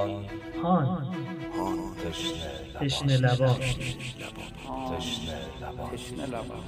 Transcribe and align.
هان 0.00 0.26
هان 0.64 1.94
تشنه 2.02 2.50
تشنه 2.80 3.16
لبان 3.16 3.56
تشنه 4.90 5.38
لبان 5.60 5.90
تشنه 5.92 6.26
لبان 6.26 6.64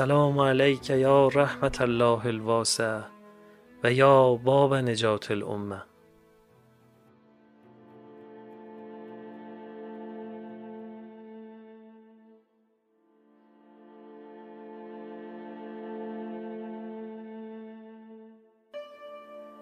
السلام 0.00 0.38
علیک 0.38 0.90
یا 0.90 1.28
رحمت 1.28 1.80
الله 1.80 2.26
الواسع 2.26 3.00
و 3.84 3.92
یا 3.92 4.34
باب 4.44 4.74
نجات 4.74 5.30
الامه. 5.30 5.82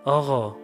آقا 0.05 0.57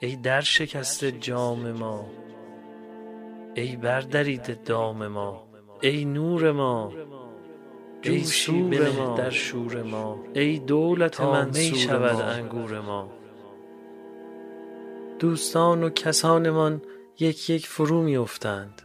ای 0.00 0.16
در 0.16 0.40
شکست 0.40 1.04
جام 1.04 1.72
ما 1.72 2.25
ای 3.56 3.76
بردرید 3.76 4.64
دام 4.64 5.06
ما 5.06 5.46
ای 5.80 6.04
نور 6.04 6.52
ما 6.52 6.92
ای 8.02 8.24
سور 8.24 8.90
ما. 8.90 9.16
در 9.16 9.30
شور 9.30 9.82
ما 9.82 10.18
ای 10.34 10.58
دولت 10.58 11.20
من 11.20 11.52
شود 11.52 12.20
انگور 12.20 12.80
ما. 12.80 13.10
دوستان 15.18 15.82
و 15.82 15.90
کسانمان 15.90 16.82
یک 17.20 17.50
یک 17.50 17.66
فرو 17.66 18.02
می 18.02 18.16
افتند. 18.16 18.82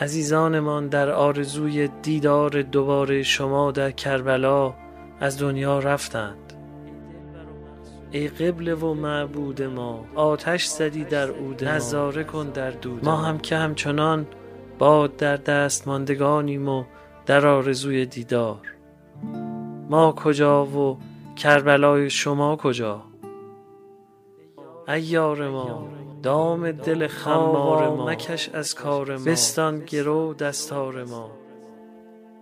عزیزانمان 0.00 0.88
در 0.88 1.10
آرزوی 1.10 1.88
دیدار 1.88 2.62
دوباره 2.62 3.22
شما 3.22 3.72
در 3.72 3.90
کربلا 3.90 4.74
از 5.20 5.38
دنیا 5.38 5.78
رفتند. 5.78 6.51
ای 8.12 8.28
قبله 8.28 8.74
و 8.74 8.94
معبود 8.94 9.62
ما 9.62 10.04
آتش 10.14 10.66
زدی 10.66 11.04
در 11.04 11.30
عود 11.30 11.64
ما. 11.64 11.70
نظاره 11.70 12.24
کن 12.24 12.50
در 12.50 12.70
دود 12.70 13.04
ما 13.04 13.16
هم 13.16 13.38
که 13.38 13.56
همچنان 13.56 14.26
باد 14.78 15.16
در 15.16 15.36
دست 15.36 15.88
ماندگانیم 15.88 16.68
و 16.68 16.84
در 17.26 17.46
آرزوی 17.46 18.06
دیدار. 18.06 18.74
ما 19.90 20.12
کجا 20.12 20.66
و 20.66 20.98
کربلای 21.36 22.10
شما 22.10 22.56
کجا؟ 22.56 23.02
ایار 24.88 25.48
ما 25.48 25.88
دام 26.22 26.72
دل 26.72 27.06
خمار 27.06 27.88
ما. 27.88 28.06
مکش 28.06 28.48
از 28.48 28.74
کار 28.74 29.16
ما. 29.16 29.24
بستان 29.24 29.84
گرو 29.84 30.34
دستار 30.34 31.04
ما. 31.04 31.30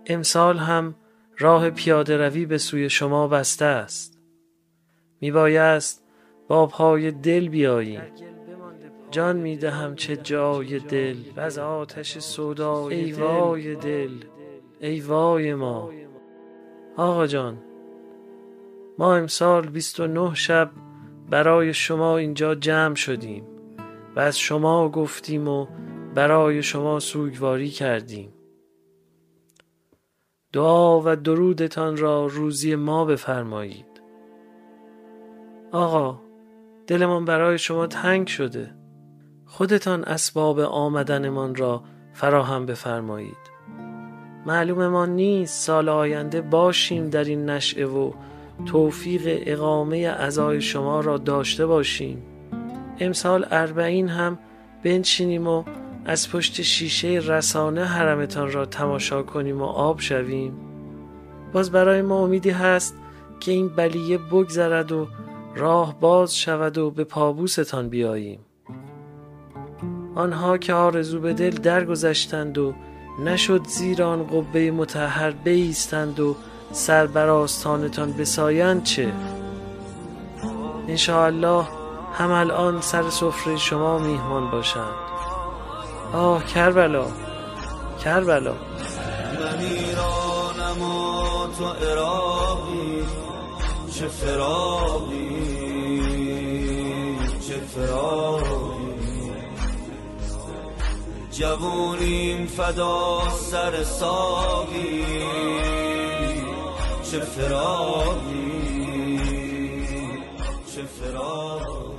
امسال 0.07 0.57
هم 0.57 0.95
راه 1.37 1.69
پیاده 1.69 2.17
روی 2.17 2.45
به 2.45 2.57
سوی 2.57 2.89
شما 2.89 3.27
بسته 3.27 3.65
است. 3.65 4.10
می 5.21 5.31
بایست 5.31 6.03
با 6.47 6.65
پای 6.65 7.11
دل 7.11 7.47
بیاییم 7.47 8.01
جان 9.11 9.37
می 9.37 9.57
دهم 9.57 9.95
چه 9.95 10.17
جای 10.17 10.79
دل. 10.79 11.17
و 11.35 11.39
از 11.39 11.57
آتش 11.57 12.19
سودای 12.19 12.95
ای 12.95 13.11
وای 13.11 13.75
دل. 13.75 14.11
ای 14.79 14.99
وای 14.99 15.53
ما. 15.53 15.91
آقا 16.97 17.27
جان 17.27 17.57
ما 18.97 19.15
امسال 19.15 19.67
29 19.67 20.35
شب 20.35 20.71
برای 21.29 21.73
شما 21.73 22.17
اینجا 22.17 22.55
جمع 22.55 22.95
شدیم 22.95 23.43
و 24.15 24.19
از 24.19 24.39
شما 24.39 24.89
گفتیم 24.89 25.47
و 25.47 25.67
برای 26.15 26.63
شما 26.63 26.99
سوگواری 26.99 27.69
کردیم. 27.69 28.33
دعا 30.53 31.01
و 31.01 31.15
درودتان 31.15 31.97
را 31.97 32.25
روزی 32.25 32.75
ما 32.75 33.05
بفرمایید. 33.05 33.90
آقا 35.71 36.19
دلمان 36.87 37.25
برای 37.25 37.57
شما 37.57 37.87
تنگ 37.87 38.27
شده. 38.27 38.75
خودتان 39.45 40.03
اسباب 40.03 40.59
آمدنمان 40.59 41.55
را 41.55 41.83
فراهم 42.13 42.65
بفرمایید. 42.65 43.51
معلوممان 44.45 45.09
نیست 45.15 45.65
سال 45.65 45.89
آینده 45.89 46.41
باشیم 46.41 47.09
در 47.09 47.23
این 47.23 47.49
نشعه 47.49 47.85
و 47.85 48.11
توفیق 48.65 49.43
اقامه 49.45 50.09
عزای 50.11 50.61
شما 50.61 50.99
را 50.99 51.17
داشته 51.17 51.65
باشیم. 51.65 52.23
امسال 52.99 53.45
اربعین 53.51 54.09
هم 54.09 54.39
بنشینیم 54.83 55.47
و 55.47 55.63
از 56.05 56.31
پشت 56.31 56.61
شیشه 56.61 57.07
رسانه 57.07 57.85
حرمتان 57.85 58.51
را 58.51 58.65
تماشا 58.65 59.23
کنیم 59.23 59.61
و 59.61 59.65
آب 59.65 59.99
شویم. 59.99 60.53
باز 61.53 61.71
برای 61.71 62.01
ما 62.01 62.23
امیدی 62.23 62.49
هست 62.49 62.95
که 63.39 63.51
این 63.51 63.67
بلیه 63.69 64.17
بگذرد 64.17 64.91
و 64.91 65.07
راه 65.55 65.99
باز 65.99 66.37
شود 66.37 66.77
و 66.77 66.91
به 66.91 67.03
پابوستان 67.03 67.89
بیاییم. 67.89 68.39
آنها 70.15 70.57
که 70.57 70.73
آرزو 70.73 71.19
به 71.19 71.33
دل 71.33 71.49
درگذشتند 71.49 72.57
و 72.57 72.73
نشد 73.25 73.67
زیر 73.67 74.03
آن 74.03 74.27
قبه 74.27 74.71
متحر 74.71 75.31
بیستند 75.31 76.19
و 76.19 76.35
سر 76.71 77.07
بر 77.07 77.29
آستانتان 77.29 78.13
بسایند 78.13 78.83
چه؟ 78.83 79.13
انشاءالله 80.87 81.65
هم 82.13 82.31
الان 82.31 82.81
سر 82.81 83.09
سفره 83.09 83.57
شما 83.57 83.97
میهمان 83.97 84.51
باشند. 84.51 84.93
آه 86.13 86.45
کربلا 86.45 87.05
کربلا. 88.03 88.53
من 88.53 89.59
ایرانم 89.59 90.81
و 90.81 91.47
تو 91.57 91.65
چه 94.01 94.07
فراقی 94.07 95.29
چه 97.47 97.53
فراقی 97.53 98.91
جوونیم 101.31 102.45
فدا 102.45 103.29
سر 103.29 103.83
ساقی 103.83 105.05
چه 107.11 107.19
فراقی 107.19 108.51
چه 110.75 110.81
فراقی 110.81 111.95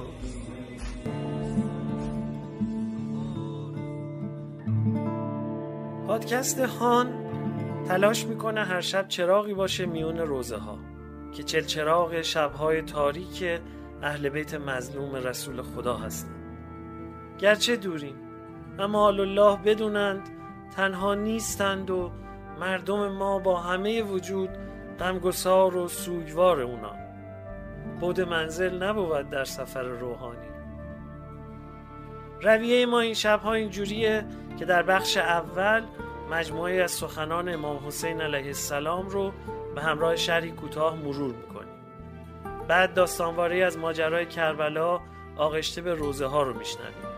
پادکست 6.07 6.59
هان 6.59 7.13
تلاش 7.89 8.27
می‌کنه 8.27 8.65
هر 8.65 8.81
شب 8.81 9.09
چراغی 9.09 9.55
باشه 9.55 9.87
میون 9.87 10.19
روزه 10.19 10.57
ها 10.57 10.91
که 11.32 11.43
چل 11.43 11.60
چراغ 11.60 12.22
شبهای 12.22 12.82
تاریک 12.82 13.60
اهل 14.03 14.28
بیت 14.28 14.54
مظلوم 14.54 15.15
رسول 15.15 15.62
خدا 15.62 15.97
هستند. 15.97 16.34
گرچه 17.38 17.76
دوریم 17.76 18.15
اما 18.78 19.09
الله 19.09 19.56
بدونند 19.56 20.28
تنها 20.76 21.15
نیستند 21.15 21.91
و 21.91 22.10
مردم 22.60 23.09
ما 23.09 23.38
با 23.38 23.60
همه 23.60 24.03
وجود 24.03 24.50
غمگسار 24.98 25.76
و 25.76 25.88
سوگوار 25.88 26.60
اونا. 26.60 26.92
بود 28.00 28.21
منزل 28.21 28.82
نبود 28.82 29.30
در 29.30 29.45
سفر 29.45 29.83
روحانی. 29.83 30.53
رویه 32.42 32.86
ما 32.86 33.01
این 33.01 33.15
شبها 33.15 33.53
اینجوریه 33.53 34.24
که 34.59 34.65
در 34.65 34.83
بخش 34.83 35.16
اول 35.16 35.83
مجموعه 36.30 36.83
از 36.83 36.91
سخنان 36.91 37.48
امام 37.48 37.86
حسین 37.86 38.21
علیه 38.21 38.47
السلام 38.47 39.09
رو 39.09 39.33
به 39.74 39.83
همراه 39.83 40.16
شرحی 40.16 40.51
کوتاه 40.51 40.97
مرور 40.97 41.34
می‌کنیم. 41.34 41.72
بعد 42.69 42.95
داستانواری 42.95 43.63
از 43.63 43.78
ماجرای 43.78 44.27
کربلا 44.27 45.01
آغشته 45.36 45.83
به 45.83 45.95
روزه 45.95 46.27
ها 46.27 46.42
رو 46.42 46.59
میشنویم 46.59 47.09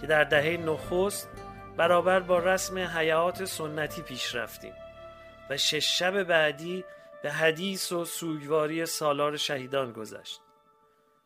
که 0.00 0.06
در 0.06 0.24
دهه 0.24 0.56
نخست 0.56 1.28
برابر 1.76 2.20
با 2.20 2.38
رسم 2.38 2.78
حیات 2.78 3.44
سنتی 3.44 4.02
پیش 4.02 4.34
رفتیم 4.34 4.72
و 5.50 5.56
شش 5.56 5.98
شب 5.98 6.22
بعدی 6.22 6.84
به 7.22 7.32
حدیث 7.32 7.92
و 7.92 8.04
سوگواری 8.04 8.86
سالار 8.86 9.36
شهیدان 9.36 9.92
گذشت. 9.92 10.40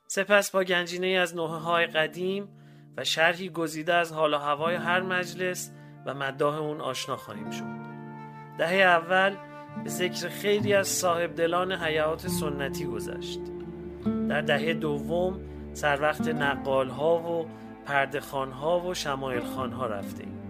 سپس 0.07 0.51
با 0.51 0.65
گنجینه 0.65 1.07
از 1.07 1.37
نوحه 1.37 1.57
های 1.57 1.87
قدیم 1.87 2.49
و 2.97 3.05
شرحی 3.05 3.49
گزیده 3.49 3.95
از 3.95 4.13
حال 4.13 4.35
و 4.35 4.39
هوای 4.39 4.75
هر 4.75 5.01
مجلس 5.01 5.71
و 6.07 6.15
مداح 6.15 6.59
اون 6.59 6.81
آشنا 6.81 7.17
خواهیم 7.17 7.51
شد. 7.51 7.81
دهه 8.59 8.75
اول 8.75 9.37
به 9.85 9.91
ذکر 9.91 10.29
خیلی 10.29 10.75
از 10.75 10.89
صاحب 10.89 11.35
دلان 11.35 11.73
حیات 11.73 12.29
سنتی 12.29 12.87
گذشت. 12.87 13.41
در 14.29 14.41
دهه 14.41 14.75
دوم 14.75 15.41
سر 15.73 16.01
وقت 16.03 16.29
نقال 16.29 16.89
ها 16.89 17.19
و 17.19 17.47
پردخان 17.85 18.53
ها 18.53 18.81
و 18.81 18.95
شمایل 18.95 19.45
خان 19.45 19.73
ها 19.73 19.87
رفتیم. 19.87 20.41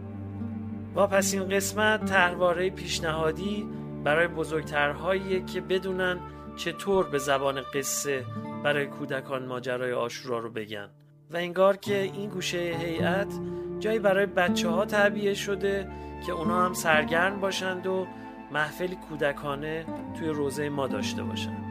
و 0.97 1.07
پس 1.07 1.35
این 1.35 1.49
قسمت 1.49 2.05
تحواره 2.05 2.71
پیشنهادی 2.71 3.67
برای 4.05 4.29
بزرگترهایی 4.29 5.45
که 5.45 5.61
بدونن 5.61 6.19
چطور 6.57 7.09
به 7.09 7.19
زبان 7.19 7.61
قصه 7.75 8.25
برای 8.65 8.87
کودکان 8.87 9.47
ماجرای 9.47 9.93
آشورا 9.93 10.39
رو 10.39 10.51
بگن. 10.51 10.89
و 11.31 11.37
انگار 11.37 11.77
که 11.77 12.01
این 12.01 12.31
گوشه 12.31 12.59
هیئت 12.59 13.41
جایی 13.81 13.99
برای 13.99 14.27
بچه 14.27 14.69
ها 14.69 14.85
تعبیه 14.85 15.35
شده 15.35 15.89
که 16.27 16.33
اونا 16.33 16.65
هم 16.65 16.73
سرگرم 16.73 17.41
باشند 17.41 17.87
و 17.87 18.07
محفلی 18.51 18.97
کودکانه 18.97 19.87
توی 20.19 20.29
روزه 20.29 20.69
ما 20.69 20.87
داشته 20.87 21.23
باشند 21.23 21.71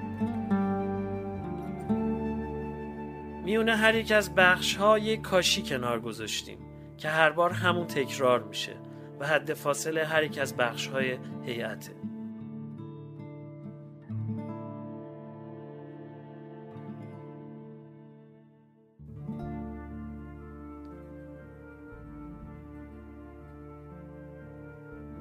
میونه 3.43 3.75
هر 3.75 3.95
یک 3.95 4.11
از 4.11 4.35
بخش 4.35 4.75
ها 4.75 4.99
یک 4.99 5.21
کاشی 5.21 5.61
کنار 5.61 5.99
گذاشتیم 5.99 6.57
که 6.97 7.09
هر 7.09 7.29
بار 7.29 7.51
همون 7.51 7.87
تکرار 7.87 8.43
میشه 8.43 8.75
و 9.19 9.27
حد 9.27 9.53
فاصله 9.53 10.05
هر 10.05 10.23
یک 10.23 10.37
از 10.37 10.57
بخش 10.57 10.87
های 10.87 11.17
هیئته. 11.45 11.98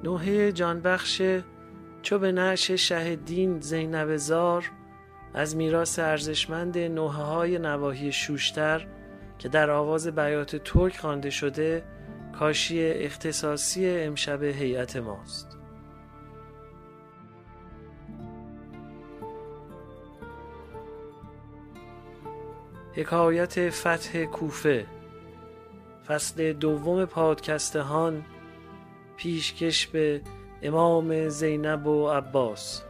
نوحه 0.09 0.51
جانبخش 0.51 1.21
چو 2.01 2.19
به 2.19 2.31
نعش 2.31 2.71
شه 2.71 3.15
دین 3.15 3.59
زینب 3.59 4.17
زار 4.17 4.71
از 5.33 5.55
میراث 5.55 5.99
ارزشمند 5.99 6.77
نوحه 6.77 7.23
های 7.23 7.59
نواحی 7.59 8.11
شوشتر 8.11 8.87
که 9.39 9.49
در 9.49 9.69
آواز 9.69 10.07
بیات 10.07 10.55
ترک 10.55 10.97
خوانده 10.97 11.29
شده 11.29 11.83
کاشی 12.39 12.85
اختصاصی 12.85 13.89
امشب 13.89 14.43
هیئت 14.43 14.95
ماست. 14.95 15.57
حکایت 22.93 23.69
فتح 23.69 24.25
کوفه 24.25 24.85
فصل 26.07 26.53
دوم 26.53 27.05
پادکستهان 27.05 28.25
پیشکش 29.19 29.87
به 29.87 30.21
امام 30.61 31.29
زینب 31.29 31.87
و 31.87 32.07
عباس. 32.09 32.81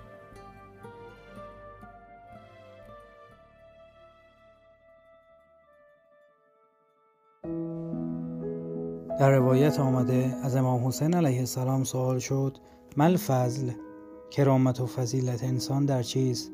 در 9.20 9.32
روایت 9.32 9.80
آمده 9.80 10.36
از 10.44 10.56
امام 10.56 10.88
حسین 10.88 11.14
علیه 11.14 11.40
السلام 11.40 11.84
سوال 11.84 12.20
شد 12.20 12.58
مل 12.98 13.18
فضل 13.18 13.72
کرامت 14.32 14.82
و 14.82 14.86
فضیلت 14.86 15.44
انسان 15.44 15.86
در 15.86 16.04
چیست؟ 16.04 16.52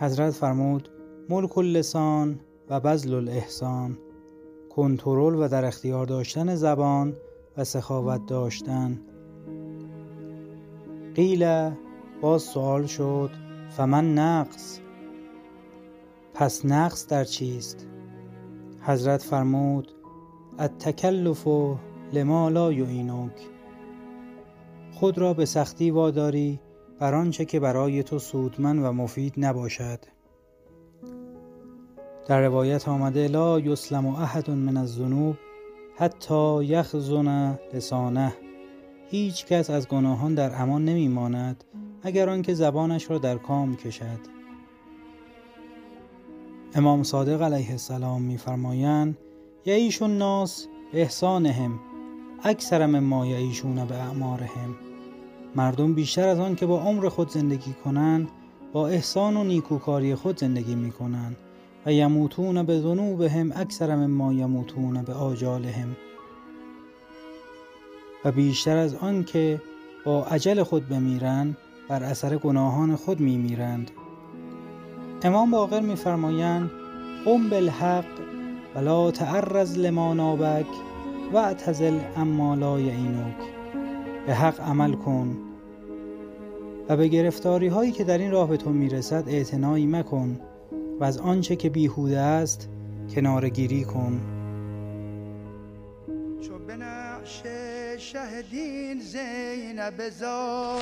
حضرت 0.00 0.30
فرمود 0.30 0.88
ملک 1.28 1.58
اللسان 1.58 2.40
و 2.70 2.80
بذل 2.80 3.14
الاحسان 3.14 3.98
کنترل 4.70 5.34
و 5.34 5.48
در 5.48 5.64
اختیار 5.64 6.06
داشتن 6.06 6.54
زبان 6.54 7.16
سخاوت 7.64 8.26
داشتن. 8.26 9.00
قیل 11.14 11.70
باز 12.20 12.42
سوال 12.42 12.86
شد 12.86 13.30
فمن 13.70 14.14
نقص؟ 14.14 14.80
پس 16.34 16.64
نقص 16.64 17.06
در 17.06 17.24
چیست؟ 17.24 17.86
حضرت 18.82 19.22
فرمود 19.22 19.92
التکلف 20.58 21.46
لما 22.12 22.48
لا 22.48 22.72
یعینک 22.72 23.32
خود 24.92 25.18
را 25.18 25.34
به 25.34 25.44
سختی 25.44 25.90
واداری 25.90 26.60
بر 26.98 27.14
آنچه 27.14 27.44
که 27.44 27.60
برای 27.60 28.02
تو 28.02 28.18
سودمند 28.18 28.84
و 28.84 28.92
مفید 28.92 29.34
نباشد. 29.36 29.98
در 32.28 32.40
روایت 32.40 32.88
آمده 32.88 33.28
لا 33.28 33.60
یسلم 33.60 34.06
احد 34.06 34.50
من 34.50 34.76
الذنوب. 34.76 35.36
حتی 36.00 36.64
یخزن 36.64 37.58
لسانه. 37.74 38.32
هیچ 39.10 39.46
کس 39.46 39.70
از 39.70 39.88
گناهان 39.88 40.34
در 40.34 40.62
امان 40.62 40.84
نمی 40.84 41.08
ماند 41.08 41.64
اگر 42.02 42.28
آنکه 42.28 42.54
زبانش 42.54 43.10
را 43.10 43.18
در 43.18 43.38
کام 43.38 43.76
کشد. 43.76 44.20
امام 46.74 47.02
صادق 47.02 47.42
علیه 47.42 47.70
السلام 47.70 48.22
میفرمایند 48.22 49.18
یعیش 49.66 50.02
الناس 50.02 50.66
به 50.92 51.00
احسانهم. 51.00 51.80
اکثر 52.44 52.86
مما 52.86 53.26
یعیشون 53.26 53.84
به 53.84 53.94
اعمارهم. 53.94 54.76
مردم 55.56 55.94
بیشتر 55.94 56.28
از 56.28 56.38
آن 56.38 56.54
که 56.54 56.66
با 56.66 56.80
عمر 56.80 57.08
خود 57.08 57.30
زندگی 57.30 57.72
کنند 57.84 58.28
با 58.72 58.88
احسان 58.88 59.36
و 59.36 59.44
نیکوکاری 59.44 60.14
خود 60.14 60.38
زندگی 60.38 60.74
می 60.74 60.92
کنند 60.92 61.36
و 61.86 61.92
یموتون 61.92 62.62
به 62.62 62.80
ذنوبهم 62.80 63.52
اکثر 63.56 63.96
مما 63.96 64.32
یموتون 64.32 65.02
به 65.02 65.14
آجالهم 65.14 65.96
و 68.24 68.32
بیشتر 68.32 68.76
از 68.76 68.94
آن 68.94 69.24
که 69.24 69.60
با 70.04 70.24
عجل 70.24 70.62
خود 70.62 70.88
بمیرند 70.88 71.56
بر 71.88 72.02
اثر 72.02 72.36
گناهان 72.36 72.96
خود 72.96 73.20
میمیرند. 73.20 73.90
امام 75.22 75.50
باقر 75.50 75.80
میفرمایند 75.80 76.70
قم 77.24 77.50
بالحق 77.50 78.04
ولا 78.74 79.10
تعرض 79.10 79.78
لما 79.78 80.14
نابک 80.14 80.66
و 81.32 81.36
اعتزل 81.36 81.98
اما 82.16 82.54
لا 82.54 82.80
یعینک 82.80 83.36
به 84.26 84.34
حق 84.34 84.60
عمل 84.60 84.92
کن. 84.92 85.36
و 86.88 86.96
به 86.96 87.08
گرفتاری 87.08 87.68
هایی 87.68 87.92
که 87.92 88.04
در 88.04 88.18
این 88.18 88.30
راه 88.30 88.48
به 88.48 88.56
تو 88.56 88.70
می‌رسد 88.70 89.24
اعتنایی 89.26 89.86
مکن. 89.86 90.40
و 91.00 91.04
از 91.04 91.18
آنچه 91.18 91.56
که 91.56 91.70
بیهوده 91.70 92.18
است 92.18 92.68
کنارگیری 93.14 93.84
کن. 93.84 94.20
چو 96.40 96.58
نقش 96.76 97.42
شهدین 97.98 99.00
زینب 99.00 100.08
زار 100.08 100.80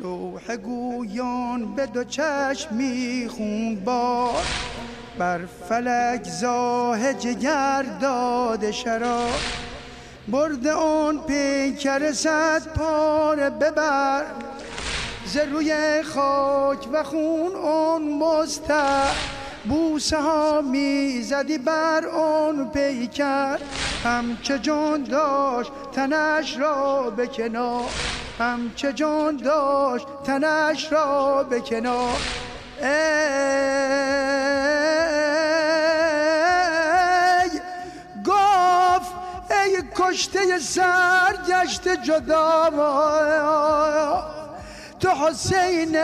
لوح 0.00 0.56
گویان 0.56 1.74
به 1.74 1.86
دو 1.86 2.04
چشم 2.04 2.74
میخون 2.76 3.74
بار. 3.84 4.42
بر 5.18 5.46
فلک 5.46 6.24
زاه 6.24 7.14
جگر 7.14 7.86
داده 8.00 8.72
شراب 8.72 9.40
برد 10.28 10.66
آن 10.66 11.18
پیکر 11.26 12.12
صد 12.12 12.62
پاره 12.74 13.50
ببر. 13.50 14.24
ز 15.32 15.36
روی 15.36 16.02
خاک 16.02 16.88
و 16.92 17.02
خون 17.02 17.54
آن 17.54 18.02
مستر 18.02 19.14
بوسه 19.64 20.16
ها 20.16 20.60
می‌زدی 20.60 21.58
بر 21.58 22.06
آن 22.06 22.70
پیکر. 22.70 23.58
هم 24.04 24.36
که 24.42 24.58
جان 24.58 25.02
داشت 25.02 25.72
تنش 25.92 26.58
را 26.58 27.10
به 27.10 27.26
کنار. 27.26 27.90
هم 28.38 28.70
که 28.76 28.92
جان 28.92 29.36
داشت 29.36 30.06
تنش 30.24 30.92
را 30.92 31.42
به 31.42 31.60
کنار. 31.60 32.20
ای 32.82 32.90
گفت 38.26 39.12
ای 39.50 39.82
کشته 39.96 40.58
سرگشت 40.58 41.88
جدا 41.88 42.70
تو 45.10 45.16
حسین 45.16 45.96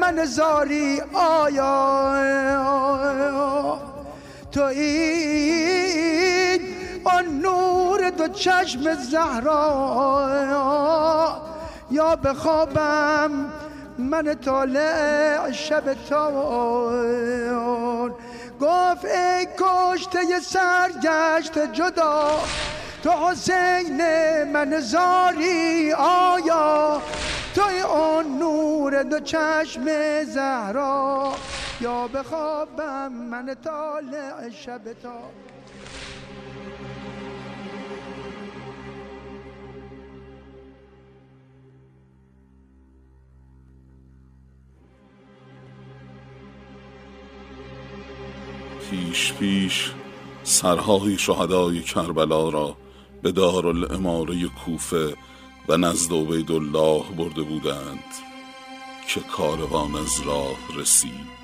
من 0.00 0.24
زاری 0.24 1.02
آیا 1.12 2.14
تو 4.52 4.62
این 4.62 6.60
آن 7.04 7.40
نور 7.40 8.10
دو 8.10 8.28
چشم 8.28 8.94
زهرا 8.94 9.66
یا 11.90 12.16
بخوابم 12.16 13.30
من 13.98 14.34
طالع 14.34 15.52
شب 15.52 15.94
تار 16.08 18.10
گفت 18.60 19.04
ای 19.04 19.46
کشته 19.58 20.18
سرگشت 20.42 21.58
جدا 21.72 22.30
تو 23.02 23.10
حسین 23.10 24.02
من 24.52 24.80
زاری 24.80 25.92
آیا 25.92 27.00
توی 27.54 27.80
آن 27.80 28.38
نور 28.38 29.02
دو 29.02 29.20
چشم 29.20 29.84
زهرا 30.24 31.32
یا 31.80 32.08
بخوابم 32.08 33.12
من 33.12 33.54
طالع 33.64 34.50
شب 34.50 34.92
تا. 35.02 35.20
پیش 48.90 49.32
پیش 49.32 49.92
سرهای 50.42 51.18
شهدای 51.18 51.80
کربلا 51.80 52.48
را 52.48 52.76
به 53.22 53.32
دارالاماره 53.32 54.48
کوفه 54.48 55.14
و 55.68 55.76
نزد 55.76 56.12
عبیدالله 56.12 57.02
برده 57.16 57.42
بودند 57.42 58.04
که 59.08 59.20
کاروان 59.20 59.94
از 59.94 60.20
راه 60.20 60.56
رسید. 60.76 61.34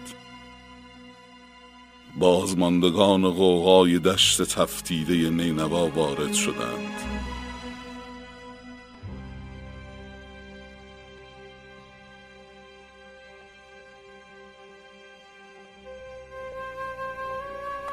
بازماندگان 2.18 3.30
قوقای 3.30 3.98
دشت 3.98 4.42
تفتیده 4.42 5.30
نینوا 5.30 5.88
وارد 5.88 6.32
شدند. 6.32 6.96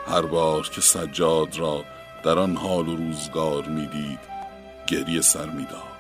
هر 0.08 0.22
بار 0.22 0.70
که 0.70 0.82
سجاد 0.82 1.60
را 1.60 1.84
در 2.24 2.40
آن 2.40 2.56
حال 2.56 2.88
و 2.88 2.96
روزگار 2.96 3.68
می‌دید 3.68 4.20
گریه 4.88 5.22
سر 5.22 5.50
می‌داد. 5.50 5.97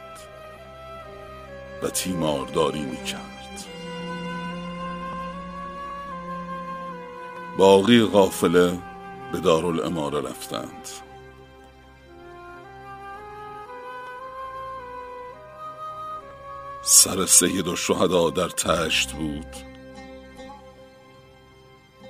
و 1.83 1.89
تیمارداری 1.89 2.81
می‌کرد. 2.81 3.65
باقی 7.57 8.01
قافله 8.05 8.79
به 9.31 9.39
دارالاماره 9.39 10.21
رفتند. 10.21 10.89
سر 16.83 17.25
سید 17.25 17.67
و 17.67 17.75
شهدا 17.75 18.29
در 18.29 18.49
تشت 18.49 19.11
بود 19.11 19.55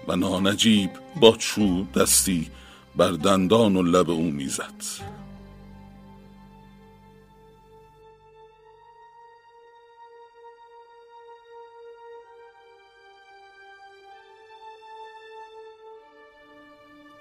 و 0.08 0.16
نانجیب 0.16 0.90
با 1.22 1.32
چوب 1.32 1.92
دستی 1.92 2.52
بر 2.96 3.12
دندان 3.12 3.76
و 3.76 3.84
لب 3.84 4.10
او 4.10 4.32
می‌زد. 4.32 5.08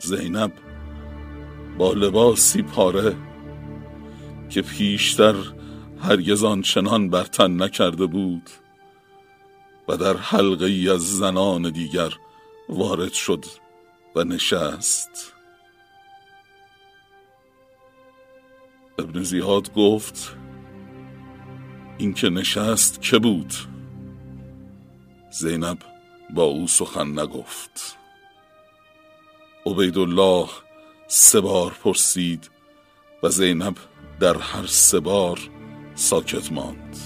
زینب 0.06 0.52
با 1.78 1.92
لباسی 1.92 2.62
پاره 2.62 3.16
که 4.50 4.62
پیشتر 4.62 5.34
هرگز 6.02 6.44
چنان 6.62 7.10
بر 7.10 7.24
تن 7.24 7.62
نکرده 7.62 8.06
بود 8.06 8.50
و 9.88 9.96
در 9.96 10.16
حلقه 10.16 10.66
ای 10.66 10.88
از 10.88 11.18
زنان 11.18 11.70
دیگر 11.70 12.12
وارد 12.68 13.12
شد 13.12 13.44
و 14.16 14.24
نشست. 14.24 15.32
ابن 18.98 19.22
زیاد 19.22 19.74
گفت 19.74 20.36
این 21.98 22.14
که 22.14 22.30
نشست 22.30 23.02
که 23.02 23.18
بود؟ 23.18 23.54
زینب 25.30 25.78
با 26.34 26.42
او 26.42 26.68
سخن 26.68 27.18
نگفت. 27.18 27.98
عبیدالله 29.66 30.48
سه 31.06 31.40
بار 31.40 31.76
پرسید 31.84 32.50
و 33.22 33.28
زینب 33.28 33.76
در 34.20 34.38
هر 34.38 34.66
سه 34.66 35.00
بار 35.00 35.38
ساکت 35.94 36.52
ماند. 36.52 36.96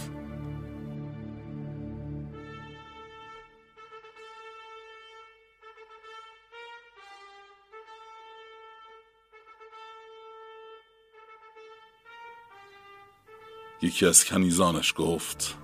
یکی 13.83 14.07
از 14.07 14.25
کنیزانش 14.25 14.95
گفت 14.97 15.59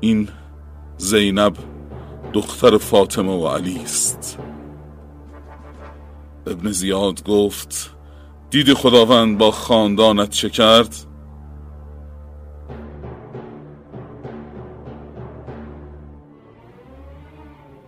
این 0.00 0.28
زینب 0.96 1.56
دختر 2.32 2.78
فاطمه 2.78 3.32
و 3.32 3.48
علی 3.48 3.78
است. 3.78 4.38
ابن 6.46 6.70
زیاد 6.70 7.24
گفت 7.24 7.96
دیدی 8.50 8.74
خداوند 8.74 9.38
با 9.38 9.50
خاندانت 9.50 10.30
چه 10.30 10.50
کرد؟ 10.50 10.96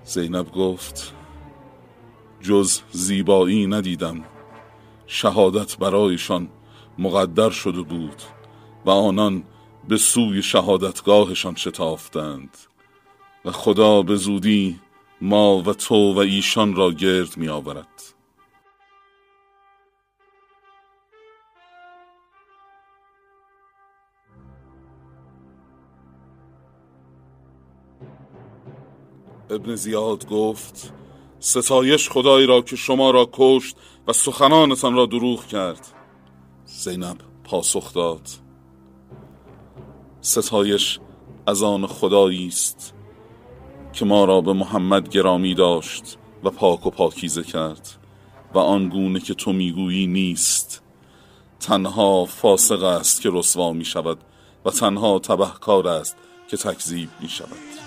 زینب 0.05 0.53
گفت 0.53 1.15
جز 2.41 2.81
زیبایی 2.91 3.67
ندیدم 3.67 4.25
شهادت 5.07 5.77
برایشان 5.77 6.49
مقدر 6.99 7.51
شده 7.51 7.83
بود 7.83 8.23
و 8.87 8.91
آنان 8.91 9.43
به 9.89 9.97
سوی 9.97 10.43
شهادتگاهشان 10.43 11.55
شتافتند 11.55 12.57
و 13.45 13.51
خدا 13.51 14.03
به 14.03 14.17
زودی 14.17 14.81
ما 15.21 15.59
و 15.59 15.73
تو 15.73 16.15
و 16.15 16.19
ایشان 16.19 16.75
را 16.75 16.93
گرد 16.93 17.37
می 17.37 17.49
آورد 17.49 18.16
ابن 29.51 29.75
زیاد 29.75 30.29
گفت 30.29 30.93
ستایش 31.41 32.11
خدایی 32.11 32.47
را 32.47 32.61
که 32.61 32.77
شما 32.77 33.11
را 33.11 33.29
کشت 33.33 33.77
و 34.07 34.13
سخنانتان 34.13 34.95
را 34.95 35.07
دروغ 35.07 35.47
کرد. 35.47 35.87
زینب 36.65 37.17
پاسخ 37.45 37.93
داد. 37.95 38.29
ستایش 40.21 40.99
از 41.47 41.63
آن 41.63 41.87
خدایی 41.87 42.49
است 42.49 42.95
که 43.93 44.05
ما 44.05 44.25
را 44.25 44.41
به 44.41 44.53
محمد 44.53 45.09
گرامی 45.09 45.55
داشت 45.55 46.19
و 46.45 46.51
پاک 46.51 46.87
و 46.87 46.91
پاکیزه 46.91 47.43
کرد 47.43 47.89
و 48.55 48.59
آن 48.59 48.89
گونه 48.89 49.21
که 49.21 49.35
تو 49.35 49.53
می‌گویی 49.53 50.07
نیست. 50.07 50.83
تنها 51.61 52.25
فاسق 52.25 52.83
است 52.83 53.21
که 53.23 53.31
رسوا 53.33 53.73
می 53.73 53.85
شود 53.85 54.19
و 54.65 54.71
تنها 54.71 55.19
تبهکار 55.19 55.89
است 55.89 56.17
که 56.49 56.57
تکذیب 56.57 57.09
می 57.21 57.29
شود 57.29 57.86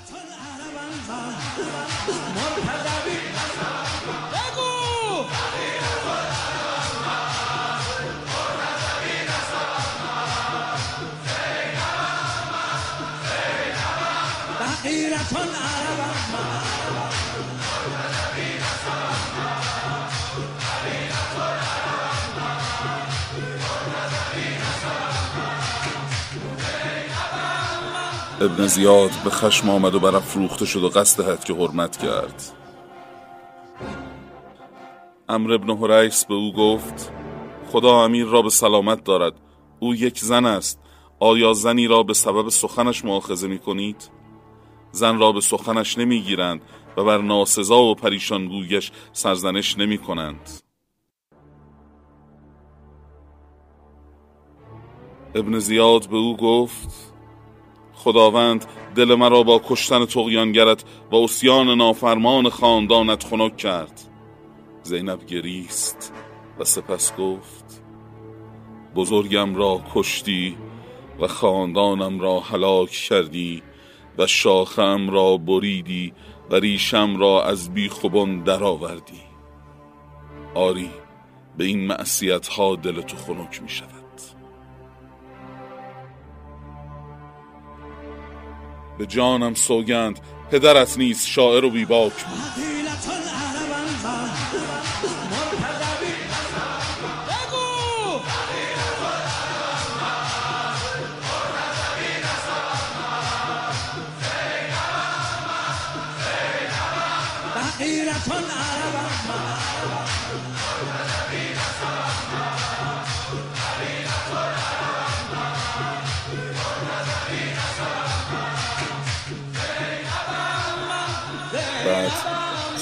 ابن 28.41 28.67
زیاد 28.67 29.11
به 29.23 29.29
خشم 29.29 29.69
آمد 29.69 29.95
و 29.95 29.99
برافروخته 29.99 30.65
شد 30.65 30.83
و 30.83 30.89
قصد 30.89 31.43
که 31.43 31.53
حرمت 31.53 31.97
کرد. 31.97 32.43
امر 35.29 35.53
ابن 35.53 35.77
حریس 35.77 36.25
به 36.25 36.33
او 36.33 36.53
گفت 36.53 37.11
خدا 37.71 38.03
امیر 38.03 38.25
را 38.25 38.41
به 38.41 38.49
سلامت 38.49 39.03
دارد. 39.03 39.33
او 39.79 39.95
یک 39.95 40.19
زن 40.19 40.45
است. 40.45 40.79
آیا 41.19 41.53
زنی 41.53 41.87
را 41.87 42.03
به 42.03 42.13
سبب 42.13 42.49
سخنش 42.49 43.05
معاخذه 43.05 43.47
می 43.47 43.59
کنید؟ 43.59 44.09
زن 44.91 45.19
را 45.19 45.31
به 45.31 45.41
سخنش 45.41 45.97
نمی 45.97 46.21
گیرند 46.21 46.61
و 46.97 47.03
بر 47.03 47.17
ناسزا 47.17 47.81
و 47.81 47.95
پریشان 47.95 48.47
گویش 48.47 48.91
سرزنش 49.11 49.77
نمی 49.77 49.97
کنند 49.97 50.49
ابن 55.35 55.59
زیاد 55.59 56.09
به 56.09 56.17
او 56.17 56.37
گفت 56.37 57.09
خداوند 57.99 58.65
دل 58.95 59.15
مرا 59.15 59.43
با 59.43 59.61
کشتن 59.69 60.05
تقیانگرت 60.05 60.83
و 61.11 61.15
اسیان 61.15 61.77
نافرمان 61.77 62.49
خاندانت 62.49 63.23
خنک 63.23 63.57
کرد. 63.57 64.01
زینب 64.83 65.25
گریست 65.25 66.13
و 66.59 66.63
سپس 66.63 67.15
گفت 67.15 67.83
بزرگم 68.95 69.55
را 69.55 69.81
کشتی 69.95 70.57
و 71.19 71.27
خاندانم 71.27 72.19
را 72.19 72.39
هلاک 72.39 72.89
کردی 72.89 73.63
و 74.17 74.27
شاخم 74.27 75.09
را 75.09 75.37
بریدی 75.37 76.13
و 76.49 76.55
ریشم 76.55 77.17
را 77.17 77.43
از 77.43 77.73
بیخوبان 77.73 78.43
درآوردی. 78.43 79.21
آری 80.55 80.89
به 81.57 81.65
این 81.65 81.87
معصیت 81.87 82.47
ها 82.47 82.75
دل 82.75 83.01
تو 83.01 83.17
خنک 83.17 83.61
می 83.61 83.69
شود 83.69 83.98
به 88.99 89.05
جانم 89.05 89.53
سوگند 89.53 90.19
پدرت 90.51 90.97
نیست 90.97 91.27
شاعر 91.27 91.65
و 91.65 91.69
بیباک 91.69 92.13
بود. 92.13 92.78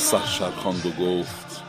سرشر 0.08 0.52
خواند 0.52 0.86
و 0.86 0.92
گفت 0.92 1.64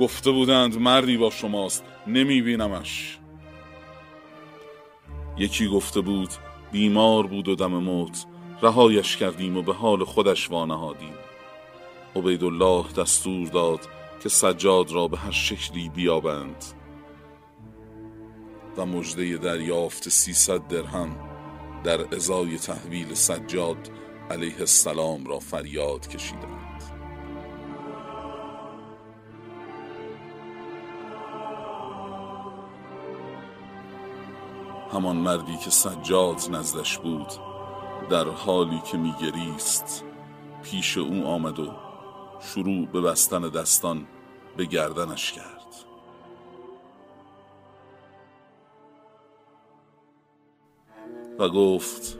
گفته 0.00 0.30
بودند 0.30 0.78
مردی 0.78 1.16
با 1.16 1.30
شماست 1.30 1.84
نمی 2.06 2.42
بینمش 2.42 3.18
یکی 5.36 5.68
گفته 5.68 6.00
بود 6.00 6.28
بیمار 6.72 7.26
بود 7.26 7.48
و 7.48 7.54
دم 7.54 7.72
موت 7.72 8.26
رهایش 8.62 9.16
کردیم 9.16 9.56
و 9.56 9.62
به 9.62 9.74
حال 9.74 10.04
خودش 10.04 10.50
وانهادیم. 10.50 11.14
عبیدالله 12.16 12.84
دستور 12.96 13.48
داد 13.48 13.80
که 14.22 14.28
سجاد 14.28 14.92
را 14.92 15.08
به 15.08 15.16
هر 15.18 15.30
شکلی 15.30 15.88
بیابند. 15.88 16.64
و 18.76 18.86
مژده 18.86 19.36
دریافت 19.36 20.08
سیصد 20.08 20.68
درهم 20.68 21.16
در 21.84 22.14
ازای 22.14 22.58
تحویل 22.58 23.14
سجاد 23.14 23.90
علیه 24.30 24.60
السلام 24.60 25.24
را 25.24 25.38
فریاد 25.38 26.08
کشیدند. 26.08 26.71
همان 34.92 35.16
مردی 35.16 35.56
که 35.56 35.70
سجاد 35.70 36.36
نزدش 36.50 36.98
بود 36.98 37.28
در 38.10 38.24
حالی 38.24 38.80
که 38.90 38.98
میگریست 38.98 40.04
پیش 40.62 40.98
او 40.98 41.26
آمد 41.26 41.58
و 41.58 41.72
شروع 42.40 42.86
به 42.86 43.00
بستن 43.00 43.40
دستان 43.48 44.06
به 44.56 44.64
گردنش 44.64 45.32
کرد. 45.32 45.62
و 51.38 51.48
گفت 51.48 52.18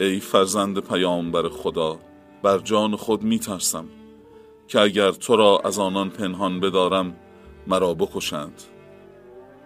ای 0.00 0.20
فرزند 0.20 0.78
پیامبر 0.78 1.48
خدا 1.48 1.98
بر 2.42 2.58
جان 2.58 2.96
خود 2.96 3.22
میترسم 3.22 3.84
که 4.68 4.80
اگر 4.80 5.10
تو 5.10 5.36
را 5.36 5.60
از 5.64 5.78
آنان 5.78 6.10
پنهان 6.10 6.60
بدارم 6.60 7.16
مرا 7.66 7.94
بکشند. 7.94 8.62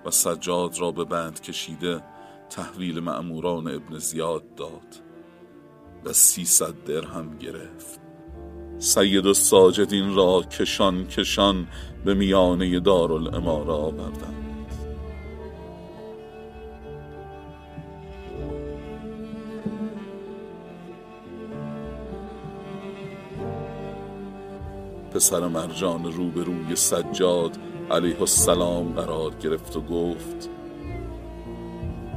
و 0.06 0.10
سجاد 0.10 0.78
را 0.78 0.90
به 0.90 1.04
بند 1.04 1.40
کشیده 1.40 2.02
تحویل 2.50 3.00
مأموران 3.00 3.68
ابن 3.68 3.98
زیاد 3.98 4.54
داد 4.54 4.96
و 6.04 6.12
سیصد 6.12 6.84
درهم 6.84 7.38
گرفت. 7.38 8.00
سید 8.78 9.26
و 9.26 9.34
ساجدین 9.34 10.14
را 10.14 10.42
کشان 10.42 11.06
کشان 11.06 11.68
به 12.04 12.14
میانه 12.14 12.80
دارالاماره 12.80 13.72
آوردند. 13.72 14.50
پسر 25.14 25.48
مرجان 25.48 26.12
روبروی 26.12 26.76
سجاد 26.76 27.58
علیه 27.90 28.20
السلام 28.20 28.92
قرار 28.92 29.34
گرفت 29.34 29.76
و 29.76 29.80
گفت 29.80 30.48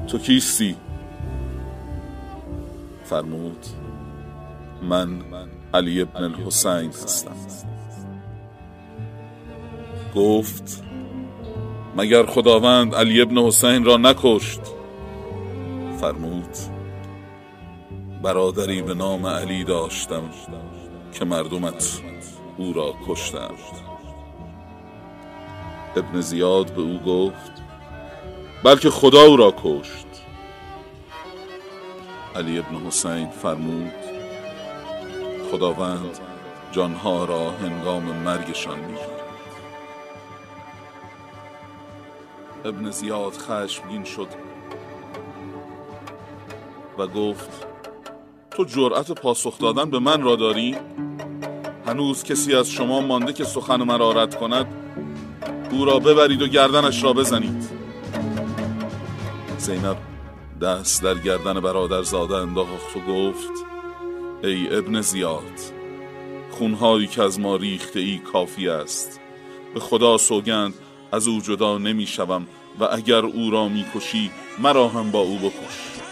تو 0.08 0.18
کیستی؟ 0.18 0.76
فرمود 3.04 3.66
من 4.82 5.22
علی 5.74 6.02
ابن 6.02 6.24
الحسین 6.24 6.90
هستم. 6.90 7.36
گفت 10.16 10.84
مگر 11.98 12.26
خداوند 12.26 12.96
علی 12.96 13.22
ابن 13.22 13.38
حسین 13.38 13.86
را 13.86 13.98
نکشت؟ 13.98 14.62
فرمود 16.02 16.58
برادری 18.24 18.82
به 18.82 18.94
نام 18.94 19.26
علی 19.26 19.64
داشتم 19.64 20.24
که 21.14 21.26
مردمت 21.26 22.02
او 22.58 22.74
را 22.74 22.94
کشتند. 23.08 23.93
ابن 25.96 26.22
زیاد 26.22 26.74
به 26.74 26.82
او 26.82 27.00
گفت 27.00 27.52
بلکه 28.64 28.90
خدا 28.90 29.22
او 29.22 29.38
را 29.38 29.54
کشت. 29.64 30.06
علی 32.36 32.60
ابن 32.60 32.76
حسین 32.76 33.30
فرمود 33.30 33.92
خداوند 35.52 36.20
جانها 36.72 37.26
را 37.26 37.52
هنگام 37.52 38.04
مرگشان 38.04 38.80
می‌گیرد 38.80 39.24
ابن 42.66 42.90
زیاد 42.90 43.34
خشمگین 43.34 44.04
شد 44.04 44.28
و 46.98 47.08
گفت 47.08 47.68
تو 48.52 48.64
جرأت 48.64 49.12
پاسخ 49.12 49.60
دادن 49.60 49.90
به 49.90 50.00
من 50.00 50.22
را 50.22 50.36
داری؟ 50.36 50.78
هنوز 51.88 52.24
کسی 52.24 52.56
از 52.56 52.70
شما 52.70 53.02
مانده 53.02 53.34
که 53.34 53.44
سخن 53.44 53.84
مرا 53.84 54.12
رد 54.12 54.36
کند؟ 54.36 54.83
او 55.74 55.86
را 55.86 56.00
ببرید 56.00 56.42
و 56.42 56.48
گردنش 56.48 57.04
را 57.04 57.14
بزنید. 57.14 57.70
زینب 59.58 59.98
دست 60.62 61.04
در 61.04 61.14
گردن 61.14 61.60
برادر 61.60 62.04
زاده 62.04 62.36
انداخت 62.36 62.98
و 62.98 63.00
گفت 63.00 63.52
ای 64.44 64.78
ابن 64.78 65.02
زیاد 65.02 65.60
خونهایی 66.52 67.08
که 67.08 67.24
از 67.24 67.40
ما 67.40 67.56
ریخته 67.56 68.00
ای 68.00 68.18
کافی 68.18 68.70
است. 68.70 69.20
به 69.74 69.80
خدا 69.80 70.18
سوگند 70.18 70.74
از 71.12 71.28
او 71.28 71.42
جدا 71.42 71.78
نمی 71.78 72.06
شوم 72.06 72.48
و 72.80 72.88
اگر 72.92 73.26
او 73.26 73.52
را 73.52 73.68
می 73.68 73.86
کشی 73.96 74.32
مرا 74.60 74.88
هم 74.88 75.12
با 75.12 75.20
او 75.20 75.38
بکش. 75.38 76.03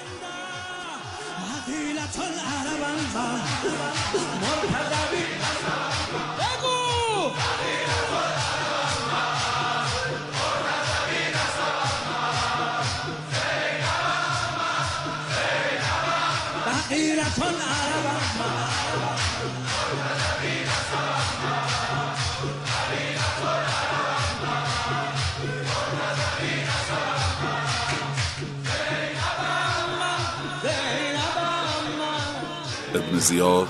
زیاد 33.32 33.68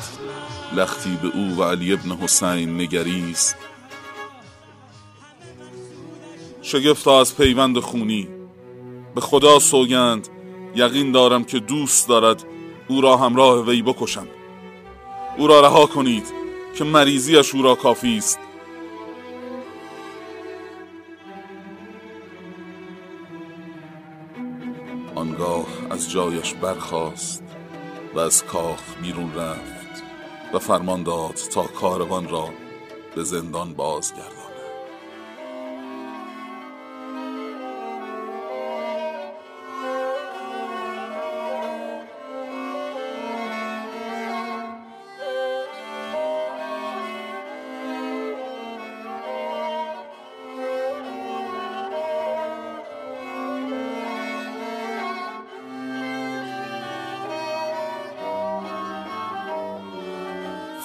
لختی 0.76 1.18
به 1.22 1.28
او 1.28 1.56
و 1.58 1.64
علی 1.64 1.94
ابن 1.94 2.12
حسین 2.12 2.82
نگریست. 2.82 3.56
شگفتا 6.62 7.20
از 7.20 7.38
پیوند 7.38 7.80
خونی. 7.80 8.28
به 9.16 9.22
خدا 9.22 9.60
سوگند 9.60 10.28
یقین 10.76 11.12
دارم 11.12 11.44
که 11.44 11.60
دوست 11.60 12.08
دارد 12.08 12.44
او 12.88 13.02
را 13.02 13.18
همراه 13.18 13.66
وی 13.66 13.82
بکشم. 13.82 14.28
او 15.38 15.48
را 15.48 15.62
رها 15.62 15.86
کنید 15.86 16.34
که 16.78 16.84
مریضیش 16.84 17.56
او 17.56 17.62
را 17.62 17.76
کافی 17.76 18.18
است. 18.18 18.40
آنگاه 25.16 25.66
از 25.90 26.12
جایش 26.12 26.54
برخاست. 26.54 27.51
و 28.16 28.20
از 28.20 28.46
کاخ 28.46 28.80
بیرون 29.02 29.36
رفت 29.36 30.04
و 30.54 30.60
فرمان 30.60 31.04
داد 31.04 31.36
تا 31.36 31.64
کاروان 31.64 32.30
را 32.30 32.50
به 33.16 33.24
زندان 33.24 33.74
بازگرداند 33.74 34.41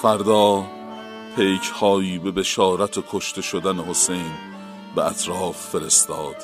فردا 0.01 0.65
پیک 1.35 1.69
هایی 1.69 2.19
به 2.19 2.31
بشارت 2.31 2.97
و 2.97 3.03
کشته 3.11 3.41
شدن 3.41 3.79
حسین 3.79 4.31
به 4.95 5.05
اطراف 5.05 5.57
فرستاد 5.57 6.35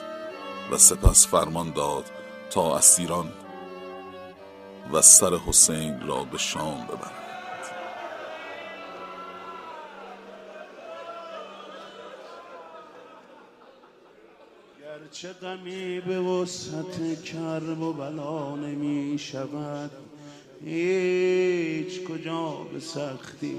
و 0.71 0.77
سپس 0.77 1.27
فرمان 1.27 1.71
داد 1.71 2.11
تا 2.49 2.77
اسیران 2.77 3.31
و 4.93 5.01
سر 5.01 5.35
حسین 5.35 6.07
را 6.07 6.23
به 6.23 6.37
شام 6.37 6.83
ببرند. 6.85 7.23
چه 15.11 15.33
غمی 15.33 15.99
به 15.99 16.19
وسط 16.19 17.23
کرب 17.23 17.81
و 17.81 17.93
بلا 17.93 18.55
نمی 18.55 19.19
شود 19.19 19.91
هیچ 20.65 22.03
کجا 22.03 22.67
به 22.73 22.79
سختی 22.79 23.55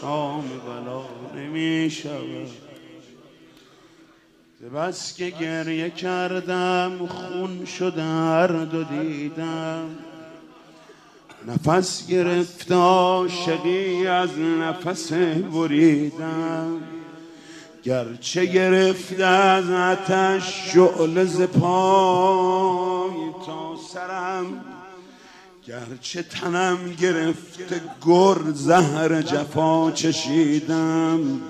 شام 0.00 0.44
بلا 0.66 1.04
نمی 1.36 1.90
شود 1.90 2.48
بس 4.74 5.16
که 5.16 5.30
گریه 5.30 5.90
کردم 5.90 7.06
خون 7.06 7.64
شده 7.64 8.02
هر 8.02 8.46
دو 8.46 8.84
دیدم. 8.84 9.98
نفس 11.48 12.06
گرفت 12.06 12.72
عاشقی 12.72 14.06
از 14.06 14.38
نفس 14.38 15.12
بریدم. 15.52 16.80
گرچه 17.82 18.44
گرفت 18.44 19.20
از 19.20 19.70
آتش 19.70 20.72
شعله 20.72 21.24
ز 21.24 21.36
سرم 21.36 22.81
گرچه 25.66 26.22
تنم 26.22 26.78
گرفت 27.00 27.58
گر 28.06 28.52
زهر 28.54 29.22
جفا 29.22 29.90
چشیدم 29.90 31.40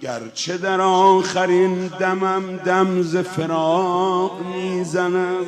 گرچه 0.00 0.56
در 0.58 0.80
آخرین 0.80 1.86
دمم 1.86 2.56
دم 2.56 3.02
ز 3.02 3.16
فراق 3.16 4.40
می‌زنم. 4.54 5.46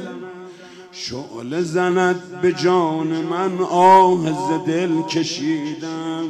شعله 0.92 1.62
زند 1.62 2.40
به 2.42 2.52
جان 2.52 3.06
من 3.06 3.58
آه 3.70 4.32
ز 4.32 4.66
دل 4.66 5.02
کشیدم. 5.02 6.28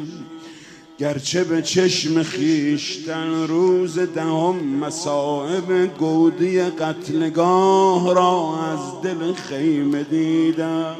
گرچه 0.99 1.44
به 1.44 1.62
چشم 1.62 2.22
خیشتن 2.22 3.46
روز 3.46 3.99
دهم 3.99 4.57
مسائب 4.57 5.96
گودی 5.99 6.61
قتلگاه 6.61 8.14
را 8.14 8.55
از 8.72 9.03
دل 9.03 9.33
خیمه 9.33 10.03
دیدم. 10.03 10.96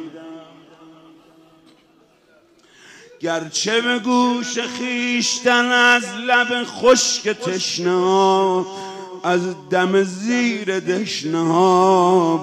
گرچه 3.27 3.81
به 3.81 3.99
گوش 3.99 4.59
خیشتن 4.59 5.73
از 5.73 6.05
لب 6.29 6.65
خشک 6.65 7.29
تشنا 7.29 8.67
از 9.23 9.41
دم 9.71 10.03
زیر 10.03 10.81
دشنه 10.81 11.53
ها 11.53 12.37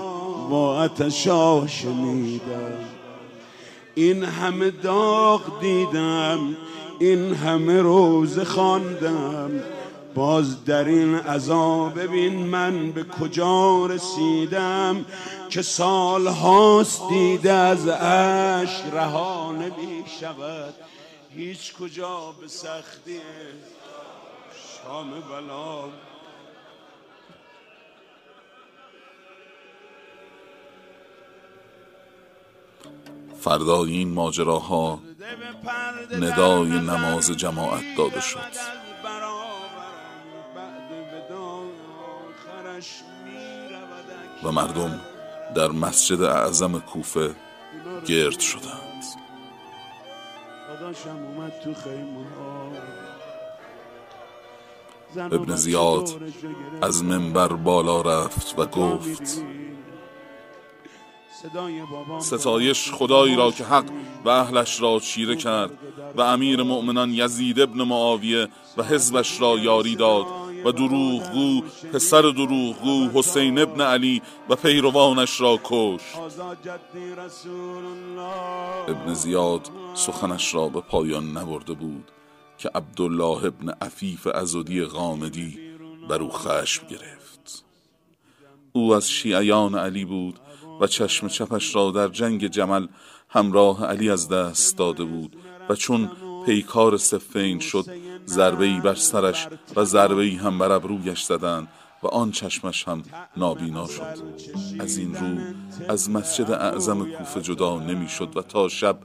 با 0.50 0.84
اتشا 0.84 1.68
شنیدم 1.68 2.74
این 3.96 4.24
همه 4.24 4.72
داغ 4.72 5.62
دیدم 5.62 6.40
این 7.00 7.34
همه 7.34 7.82
روز 7.82 8.40
خواندم. 8.40 9.52
باز 10.16 10.66
در 10.66 10.86
این 10.86 11.16
عذاب 11.16 12.00
ببین 12.00 12.36
من 12.36 12.92
به 12.92 13.04
کجا 13.04 13.86
رسیدم 13.86 15.06
که 15.50 15.62
سال 15.62 16.28
هاست 16.28 17.02
دیده 17.10 17.52
از 17.52 17.88
اش 17.88 18.82
رها 18.94 19.52
نمی 19.52 20.04
شود 20.20 20.74
هیچ 21.30 21.74
کجا 21.74 22.34
به 22.42 22.48
سختی 22.48 23.22
شام 24.84 25.12
بلا. 25.12 25.84
فردا 33.40 33.84
این 33.84 34.14
ماجراها 34.14 35.00
ندای 36.22 36.70
نماز 36.70 37.32
جماعت 37.32 37.84
داده 37.98 38.22
شد. 38.22 38.83
و 44.44 44.52
مردم 44.52 45.00
در 45.56 45.68
مسجد 45.68 46.22
اعظم 46.22 46.80
کوفه 46.80 47.36
گرد 48.06 48.40
شدند. 48.40 49.04
ابن 55.18 55.56
زیاد 55.56 56.10
از 56.82 57.04
منبر 57.04 57.48
بالا 57.48 58.02
رفت 58.02 58.60
و 58.60 58.66
گفت 58.66 59.44
ستایش 62.20 62.92
خدایی 62.92 63.36
را 63.36 63.52
که 63.52 63.64
حق 63.64 63.86
و 64.26 64.30
اهلش 64.30 64.82
را 64.82 65.00
چیره 65.00 65.36
کرد 65.36 65.72
و 66.16 66.22
امیر 66.22 66.64
مؤمنان 66.64 67.14
یزید 67.14 67.60
ابن 67.60 67.82
معاویه 67.82 68.48
و 68.78 68.84
حزبش 68.84 69.42
را 69.42 69.58
یاری 69.58 69.96
داد. 69.96 70.43
و 70.66 70.72
دروغگو 70.72 71.62
پسر 71.94 72.22
دروغگو 72.22 73.10
حسین 73.14 73.60
ابن 73.60 73.82
علی 73.82 74.22
و 74.50 74.56
پیروانش 74.56 75.42
را 75.42 75.60
کش 75.64 76.02
ابن 78.88 79.14
زیاد 79.14 79.70
سخنش 79.94 80.56
را 80.56 80.70
به 80.70 80.82
پایان 80.82 81.38
نبرده 81.38 81.74
بود 81.74 82.12
که 82.58 82.70
عبدالله 82.76 83.46
ابن 83.46 83.70
عفیف 83.82 84.28
ازودی 84.28 84.86
غامدی 84.86 85.60
بر 86.10 86.22
او 86.22 86.30
خشم 86.30 86.88
گرفت. 86.88 87.66
او 88.74 88.94
از 88.96 89.10
شیعیان 89.10 89.76
علی 89.76 90.06
بود 90.06 90.40
و 90.82 90.88
چشم 90.88 91.28
چپش 91.28 91.76
را 91.76 91.92
در 91.92 92.08
جنگ 92.08 92.48
جمل 92.48 92.88
همراه 93.30 93.86
علی 93.86 94.10
از 94.10 94.30
دست 94.30 94.78
داده 94.78 95.04
بود 95.04 95.36
و 95.70 95.76
چون 95.76 96.12
پیکار 96.46 96.98
سفین 96.98 97.60
شد. 97.60 97.86
ضربه 98.28 98.80
بر 98.80 98.96
سرش 98.96 99.48
و 99.76 99.84
ضربه 99.84 100.26
هم 100.26 100.58
بر 100.58 100.72
ابرویش 100.72 101.24
زدند 101.24 101.68
و 102.04 102.08
آن 102.08 102.32
چشمش 102.32 102.88
هم 102.88 103.04
نابینا 103.38 103.88
شد. 103.88 104.18
از 104.80 104.98
این 104.98 105.16
رو 105.16 105.38
از 105.90 106.10
مسجد 106.10 106.52
اعظم 106.52 107.06
کوفه 107.06 107.42
جدا 107.42 107.80
نمی‌شد 107.80 108.38
و 108.38 108.42
تا 108.42 108.68
شب 108.68 109.00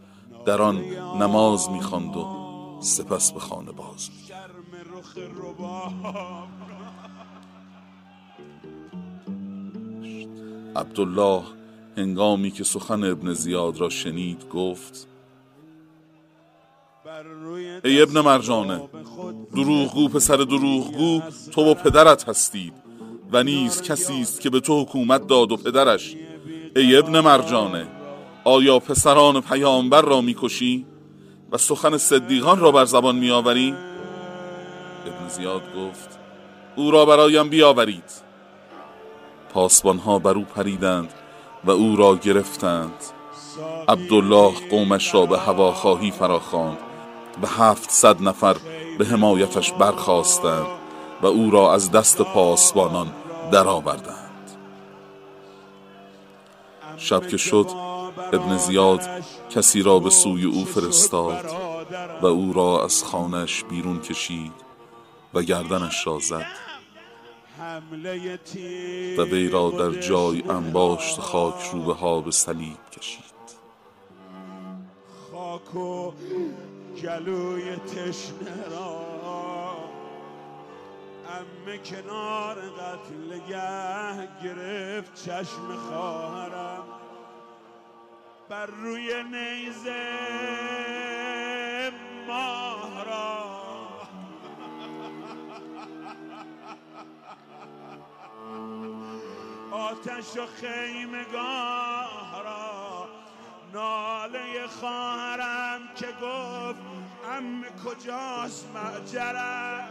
در 0.46 0.62
آن 0.62 0.76
نماز 1.20 1.70
می‌خواند 1.70 2.16
و 2.16 2.26
سپس 2.80 3.32
به 3.32 3.40
خانه 3.40 3.72
باز 3.72 4.10
عبدالله 10.76 11.42
هنگامی 11.96 12.50
که 12.50 12.64
سخن 12.64 13.04
ابن 13.04 13.32
زیاد 13.32 13.78
را 13.78 13.88
شنید 13.88 14.48
گفت 14.48 15.08
ای 17.84 18.02
ابن 18.02 18.20
مرجانه 18.20 18.88
دروغگو 19.54 20.08
پسر 20.08 20.36
دروغگو 20.36 21.20
تو 21.52 21.62
و 21.62 21.74
پدرت 21.74 22.28
هستید 22.28 22.72
و 23.32 23.42
نیز 23.42 23.82
کسی 23.82 24.20
است 24.20 24.40
که 24.40 24.50
به 24.50 24.60
تو 24.60 24.82
حکومت 24.82 25.26
داد 25.26 25.52
و 25.52 25.56
پدرش. 25.56 26.16
ای 26.76 26.96
ابن 26.96 27.20
مرجانه 27.20 27.86
آیا 28.44 28.78
پسران 28.78 29.40
پیامبر 29.40 30.02
را 30.02 30.20
می‌کشی 30.20 30.86
و 31.52 31.58
سخن 31.58 31.96
صدیقان 31.96 32.58
را 32.58 32.72
بر 32.72 32.84
زبان 32.84 33.16
میآوری؟ 33.16 33.74
ابن 35.06 35.28
زیاد 35.28 35.62
گفت 35.76 36.18
او 36.76 36.90
را 36.90 37.04
برایم 37.04 37.48
بیاورید. 37.48 38.28
پاسبانها 39.54 40.18
بر 40.18 40.34
او 40.34 40.44
پریدند 40.44 41.12
و 41.64 41.70
او 41.70 41.96
را 41.96 42.16
گرفتند. 42.16 43.04
عبدالله 43.88 44.52
قومش 44.70 45.14
را 45.14 45.26
به 45.26 45.38
هواخواهی 45.38 46.10
فراخواند. 46.10 46.87
و 47.42 47.46
هفتصد 47.46 48.22
نفر 48.22 48.56
به 48.98 49.04
حمایتش 49.04 49.72
برخواستند 49.72 50.66
و 51.22 51.26
او 51.26 51.50
را 51.50 51.74
از 51.74 51.90
دست 51.90 52.22
پاسبانان 52.22 53.12
درآوردند. 53.52 54.28
شب 56.96 57.28
که 57.28 57.36
شد 57.36 57.66
ابن 58.32 58.56
زیاد 58.56 59.00
کسی 59.50 59.82
را 59.82 59.98
به 59.98 60.10
سوی 60.10 60.44
او 60.44 60.64
فرستاد 60.64 61.44
و 62.22 62.26
او 62.26 62.52
را 62.52 62.84
از 62.84 63.04
خانش 63.04 63.64
بیرون 63.64 64.00
کشید 64.00 64.52
و 65.34 65.42
گردنش 65.42 66.06
را 66.06 66.18
زد 66.18 66.46
و 69.18 69.22
وی 69.22 69.48
را 69.48 69.70
در 69.70 70.00
جای 70.00 70.42
انباشت 70.42 71.20
خاک 71.20 71.70
رو 71.72 71.92
ها 71.92 72.20
به 72.20 72.30
صلیب 72.30 72.90
کشید. 72.98 73.24
گلوی 77.02 77.76
تشنه 77.76 78.68
را. 78.70 79.08
امه 81.28 81.78
کنار 81.78 82.56
قتلگه 82.56 84.28
گرفت 84.44 85.14
چشم 85.14 85.76
خواهرم. 85.76 86.84
بر 88.48 88.66
روی 88.66 89.22
نیزه 89.22 90.04
ماه 92.26 93.04
را. 93.04 93.38
آتش 99.88 100.36
و 100.36 100.46
خیمگاه 100.46 102.42
را. 102.44 102.67
ناله 103.72 104.66
خواهرم 104.66 105.80
که 105.96 106.06
گفت 106.06 106.80
ام 107.36 107.64
کجاست 107.84 108.66
معجرم 108.74 109.88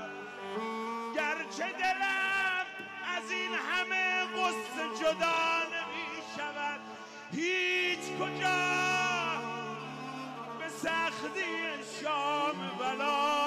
گرچه 1.15 1.73
دلم 1.73 2.65
از 3.17 3.31
این 3.31 3.51
همه 3.51 4.23
قصه 4.25 5.03
جدا 5.03 5.59
نمی 5.73 6.21
شود 6.37 6.79
هیچ 7.31 7.99
کجا 8.19 8.57
به 10.59 10.69
سختی 10.69 11.43
شام 12.03 12.55
بلا 12.79 13.46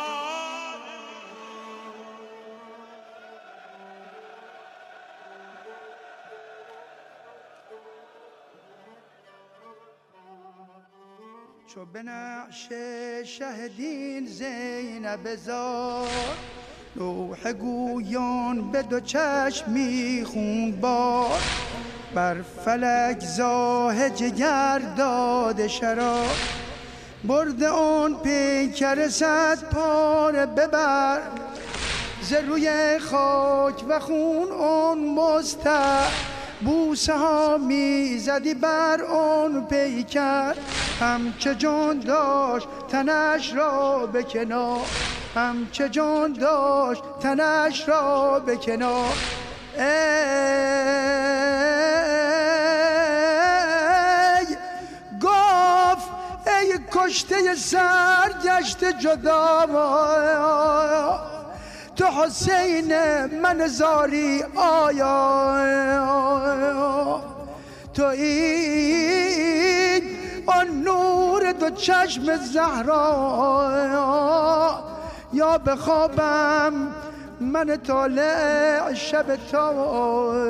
چو 11.75 11.85
به 11.85 12.03
نقش 12.03 12.69
شهدین 13.25 14.27
زینب 14.27 15.35
زار 15.37 16.09
لوح 16.97 17.53
گویان 17.53 18.71
به 18.71 18.83
دو 18.83 19.01
چشم 19.01 19.71
میخون 19.71 20.81
بار 20.81 21.41
بر 22.15 22.43
فلک 22.43 23.21
زاه 23.21 24.11
جگر 24.11 24.79
داده 24.79 25.69
شراب. 25.69 26.37
برده 27.25 27.67
اون 27.67 28.15
پیکر 28.15 29.09
صد 29.09 29.65
پاره 29.65 30.47
ببر. 30.47 31.21
ز 32.23 32.33
روی 32.33 32.99
خاک 32.99 33.85
و 33.89 34.01
خون 34.01 34.49
اون 34.53 35.15
مستر. 35.15 36.40
بوسه 36.65 37.15
ها 37.15 37.59
می‌زدی 37.59 38.55
بر 38.55 39.01
اون 39.01 39.67
پیکر. 39.67 40.55
هم 41.01 41.33
که 41.39 41.55
جان 41.55 41.99
داشت 41.99 42.69
تنش 42.89 43.55
را 43.55 44.07
به 44.07 44.23
کنار. 44.23 44.87
هم 45.35 45.67
که 45.73 45.89
جان 45.89 46.33
داشت 46.33 47.03
تنش 47.21 47.89
را 47.89 48.39
به 48.39 48.57
کنار. 48.57 49.17
ای 49.79 49.85
گفت 55.23 56.09
ای 56.47 56.79
کشته 56.93 57.55
سرگشت 57.55 58.85
جدا 58.85 59.67
تو 62.01 62.07
حسین 62.07 62.95
من 63.43 63.67
زاری 63.67 64.45
آیا 64.57 65.61
تو 67.95 68.05
این 68.05 70.03
آن 70.47 70.83
نور 70.85 71.53
دو 71.53 71.71
چشم 71.71 72.37
زهرا 72.37 73.19
یا 75.33 75.59
بخوابم 75.59 76.73
من 77.41 77.77
طالع 77.77 78.95
شب 78.95 79.37
تار 79.53 80.41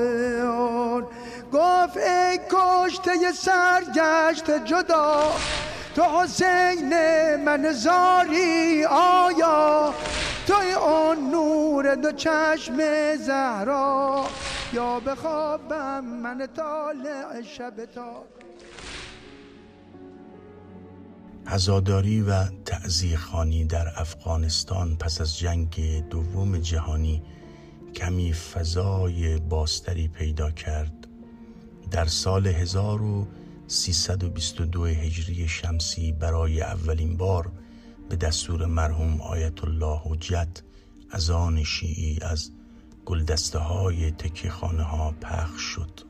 گفت 1.53 1.97
ای 1.97 2.41
کشته 2.51 3.33
سرگشت 3.35 4.51
جدا 4.65 5.33
تو 5.95 6.03
حسین 6.03 6.95
من 7.45 7.73
زاری 7.73 8.85
آیا. 8.85 9.95
توی 10.51 10.73
اون 10.73 11.31
نور 11.31 11.95
دو 11.95 12.13
چشم 12.13 12.77
زهرا. 13.27 14.27
یا 14.73 15.01
بخوابم 15.01 16.05
من 16.05 16.49
طالع 16.57 17.43
شب 17.43 17.85
تار 17.95 18.25
عزاداری 21.47 22.23
و 22.23 22.45
خانی 23.17 23.65
در 23.65 23.87
افغانستان 23.97 24.97
پس 24.97 25.21
از 25.21 25.39
جنگ 25.39 26.05
دوم 26.09 26.59
جهانی 26.59 27.23
کمی 27.95 28.33
فضای 28.33 29.39
باستری 29.39 30.09
پیدا 30.09 30.51
کرد. 30.51 31.07
در 31.91 32.07
سال 32.07 32.47
1322 32.47 34.85
هجری 34.85 35.49
شمسی 35.49 36.13
برای 36.13 36.63
اولین 36.63 37.17
بار 37.17 37.53
به 38.11 38.17
دستور 38.17 38.67
مرحوم 38.67 39.21
آیت 39.21 39.65
الله 39.65 40.01
حجت 40.05 40.63
از 41.11 41.31
آن 41.31 41.65
شیعی 41.65 42.19
از 42.23 42.51
گلدسته 43.05 43.59
های 43.59 44.11
تکیه 44.11 44.51
خانه 44.51 44.83
ها 44.83 45.15
پخش 45.21 45.63
شد 45.63 46.01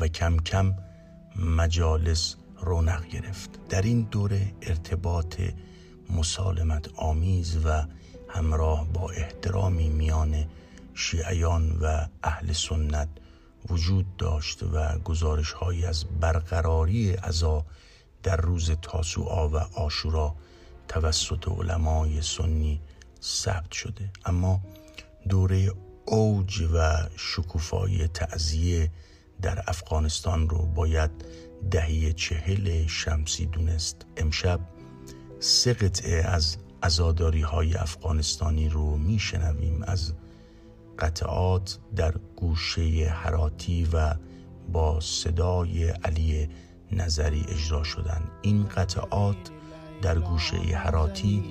و 0.00 0.08
کم 0.08 0.36
کم 0.36 0.74
مجالس 1.36 2.36
رونق 2.60 3.06
گرفت. 3.06 3.50
در 3.68 3.82
این 3.82 4.02
دوره 4.10 4.54
ارتباط 4.62 5.40
مسالمت 6.10 6.88
آمیز 6.96 7.66
و 7.66 7.86
همراه 8.28 8.92
با 8.92 9.10
احترامی 9.10 9.88
میان 9.88 10.46
شیعیان 10.94 11.78
و 11.80 12.06
اهل 12.22 12.52
سنت 12.52 13.08
وجود 13.68 14.16
داشت 14.16 14.62
و 14.62 14.98
گزارش 14.98 15.52
های 15.52 15.84
از 15.84 16.04
برقراری 16.20 17.12
عزا 17.12 17.64
در 18.22 18.36
روز 18.36 18.70
تاسوعا 18.70 19.48
و 19.48 19.56
آشورا 19.56 20.34
توسط 20.94 21.48
علمای 21.48 22.22
سنی 22.22 22.80
ثبت 23.22 23.72
شده. 23.72 24.10
اما 24.24 24.60
دوره 25.28 25.70
اوج 26.04 26.68
و 26.74 27.08
شکوفایی 27.16 28.08
تعذیه 28.08 28.90
در 29.42 29.64
افغانستان 29.66 30.48
رو 30.48 30.66
باید 30.66 31.10
دهی 31.70 32.12
چهل 32.12 32.86
شمسی 32.86 33.46
دونست. 33.46 34.06
امشب 34.16 34.60
سه 35.40 35.72
قطعه 35.72 36.22
از 36.22 36.56
ازاداری 36.82 37.40
های 37.40 37.74
افغانستانی 37.74 38.68
رو 38.68 38.96
میشنویم. 38.96 39.82
از 39.82 40.12
قطعات 40.98 41.78
در 41.96 42.14
گوشه 42.36 43.08
حراتی 43.08 43.88
و 43.92 44.14
با 44.72 45.00
صدای 45.00 45.88
علی 45.88 46.48
نظری 46.92 47.46
اجرا 47.48 47.82
شدن. 47.82 48.30
این 48.42 48.64
قطعات 48.64 49.50
در 50.02 50.18
گوشه 50.18 50.56
حراتی 50.56 51.44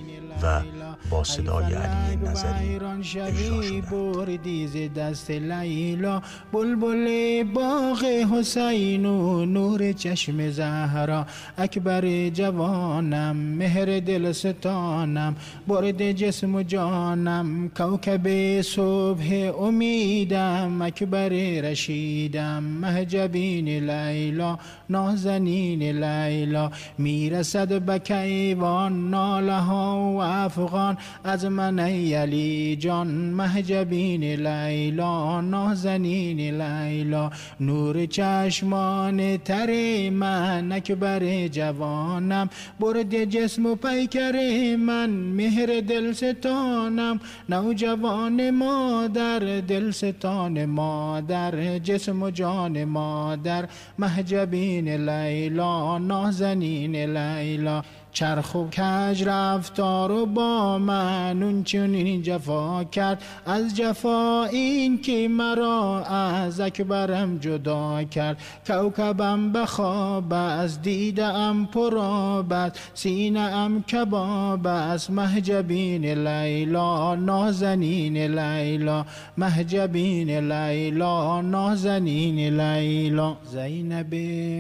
و 0.43 0.61
با 1.09 1.23
صدای 1.23 1.73
علی 1.73 2.15
نظری 2.15 2.75
اجرا 2.75 3.01
شدند. 3.01 4.93
دست 4.95 5.31
لیلا. 5.31 6.21
بلبل 6.53 7.43
باغ 7.43 8.03
حسین 8.03 9.05
و 9.05 9.45
نور 9.45 9.91
چشم 9.91 10.49
زهرا. 10.49 11.25
اکبر 11.57 12.29
جوانم 12.29 13.35
مهر 13.35 13.99
دل 13.99 14.31
ستانم. 14.31 15.35
برد 15.67 16.11
جسم 16.11 16.55
و 16.55 16.63
جانم 16.63 17.69
کوکب 17.77 18.61
صبح 18.61 19.51
امیدم. 19.59 20.81
اکبر 20.81 21.29
رشیدم 21.61 22.63
مهجبین 22.63 23.67
لیلا 23.89 24.59
نازنین 24.89 26.03
لیلا. 26.03 26.71
می‌رسد 26.97 27.81
به 27.81 27.99
کیوان 27.99 29.09
ناله 29.09 29.59
ها 29.59 30.13
و 30.15 30.21
افغان. 30.21 30.82
از 31.23 31.45
من 31.45 31.79
علی 31.79 32.75
جان 32.75 33.07
مهجبین 33.07 34.23
لیلا 34.23 35.41
نازنین 35.41 36.61
لیلا. 36.61 37.31
نور 37.59 38.05
چشمان 38.05 39.37
تر 39.37 39.69
من 40.09 40.71
اکبر 40.71 41.47
جوانم 41.47 42.49
برد 42.79 43.23
جسم 43.23 43.65
و 43.65 43.75
پیکر 43.75 44.35
من 44.75 45.09
مهر 45.09 45.79
دل 45.79 46.11
ستانم 46.11 47.19
نوجوان 47.49 48.49
مادر 48.49 49.39
دل 49.61 49.91
ستان 49.91 50.65
مادر 50.65 51.79
جسم 51.79 52.23
و 52.23 52.29
جان 52.29 52.83
مادر 52.83 53.65
مهجبین 53.99 54.89
لیلا 54.89 55.97
نازنین 55.97 56.95
لیلا. 56.95 57.83
چرخ 58.13 58.55
و 58.55 58.67
کج 58.67 59.23
رفتار 59.25 60.11
و 60.11 60.25
با 60.25 60.77
من 60.77 61.43
اون 61.43 61.63
چنین 61.63 62.21
جفا 62.21 62.83
کرد. 62.83 63.23
از 63.45 63.75
جفا 63.75 64.43
این 64.43 65.01
که 65.01 65.27
مرا 65.27 66.03
از 66.05 66.59
اکبرم 66.59 67.37
جدا 67.37 68.03
کرد. 68.03 68.37
کوکبم 68.67 69.51
بخواب 69.51 70.33
از 70.33 70.81
دیدم 70.81 71.65
پرابت 71.65 72.79
سینه 72.93 73.39
ام 73.39 73.83
کباب 73.83 74.67
از 74.67 75.11
مهجبین 75.11 76.05
لیلا 76.05 77.15
نازنین 77.15 78.17
لیلا. 78.17 79.05
مهجبین 79.37 80.29
لیلا 80.51 81.41
نازنین 81.41 82.61
لیلا. 82.61 83.35
زینب 83.43 84.15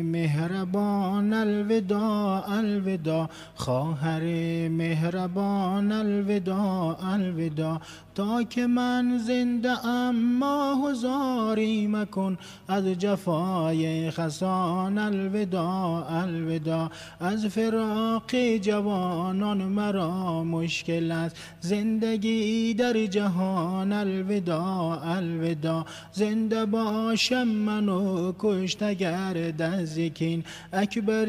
مهربان 0.05 1.33
الوداع 1.33 2.49
الوداع. 2.49 3.29
خواهر 3.55 4.21
مهربان 4.69 5.91
الوداع 5.91 6.97
الوداع. 7.13 7.81
تا 8.15 8.43
که 8.43 8.67
من 8.67 9.17
زنده 9.17 9.85
ام 9.85 10.15
ماه 10.39 10.93
زاری 10.93 11.87
مکن. 11.87 12.37
از 12.67 12.85
جفای 12.85 14.11
خسان 14.11 14.97
الوداع 14.97 16.23
الوداع. 16.23 16.89
از 17.19 17.45
فراق 17.45 18.35
جوانان 18.61 19.57
مرا 19.57 20.43
مشکل 20.43 21.11
است. 21.11 21.35
زندگی 21.61 22.73
در 22.73 23.05
جهان 23.05 23.91
الوداع 23.91 25.07
الوداع. 25.17 25.85
زنده 26.13 26.65
باشم 26.65 27.47
منو 27.47 28.33
کشت 28.39 28.83
اگر 28.83 29.33
دزکین 29.33 30.43
اکبر 30.73 31.25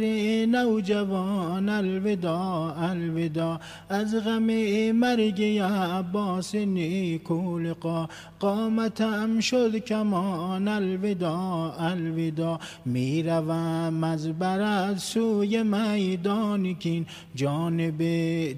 نوجوان 0.47 1.69
الوداع 2.07 2.91
الوداع. 2.91 3.61
از 3.89 4.15
غم 4.15 4.47
مرگ 4.93 5.43
عباس 5.61 6.55
نیکو 6.55 7.59
لقا. 7.59 8.09
قامتم 8.41 9.41
شد 9.41 9.77
کمان 9.77 10.69
الوداع 10.69 11.83
الوداع. 11.83 12.61
می‌روم 12.85 14.05
از 14.05 14.39
برد 14.39 14.97
سوی 14.97 15.63
میدان 15.63 16.75
کین. 16.75 17.07
جانب 17.35 18.03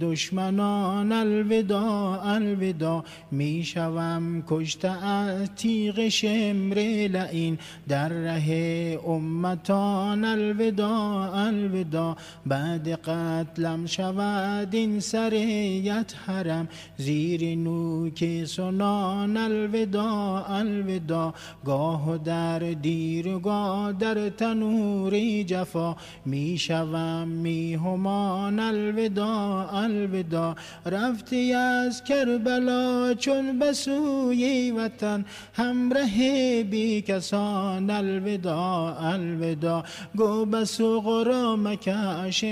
دشمنان 0.00 1.12
الوداع 1.12 2.26
الوداع. 2.26 3.04
می‌شوم 3.30 4.42
کشته 4.48 5.04
از 5.04 5.48
تیغ 5.56 6.08
شمر 6.08 6.74
لعین. 7.12 7.58
در 7.88 8.08
ره 8.08 8.98
امتان 9.06 10.24
الوداع 10.24 11.34
الوداع. 11.34 12.16
بعد 12.46 12.94
قتلم 13.36 13.86
شود 13.86 14.74
این 14.74 15.00
سریت 15.00 16.14
حرم. 16.26 16.68
زیر 16.96 17.56
نوک 17.58 18.44
سنان 18.44 19.36
الوداع 19.36 20.50
الوداع. 20.50 21.34
گاه 21.64 22.18
در 22.24 22.58
دیر 22.58 23.38
گاه 23.38 23.92
در 23.92 24.28
تنوری 24.28 25.44
جفا. 25.44 25.96
می‌شوم 26.24 27.28
میهمان 27.28 28.60
الوداع 28.60 29.74
الوداع. 29.74 30.54
رفتی 30.86 31.52
از 31.52 32.04
کربلا 32.04 33.14
چون 33.14 33.58
بسوی 33.58 34.70
وطن. 34.70 35.24
همراه 35.54 36.16
بی 36.62 37.02
کسان 37.02 37.90
الوداع 37.90 39.04
الوداع. 39.04 39.84
گو 40.16 40.44
بسو 40.44 41.00
غرام 41.00 41.74
کش 41.74 42.44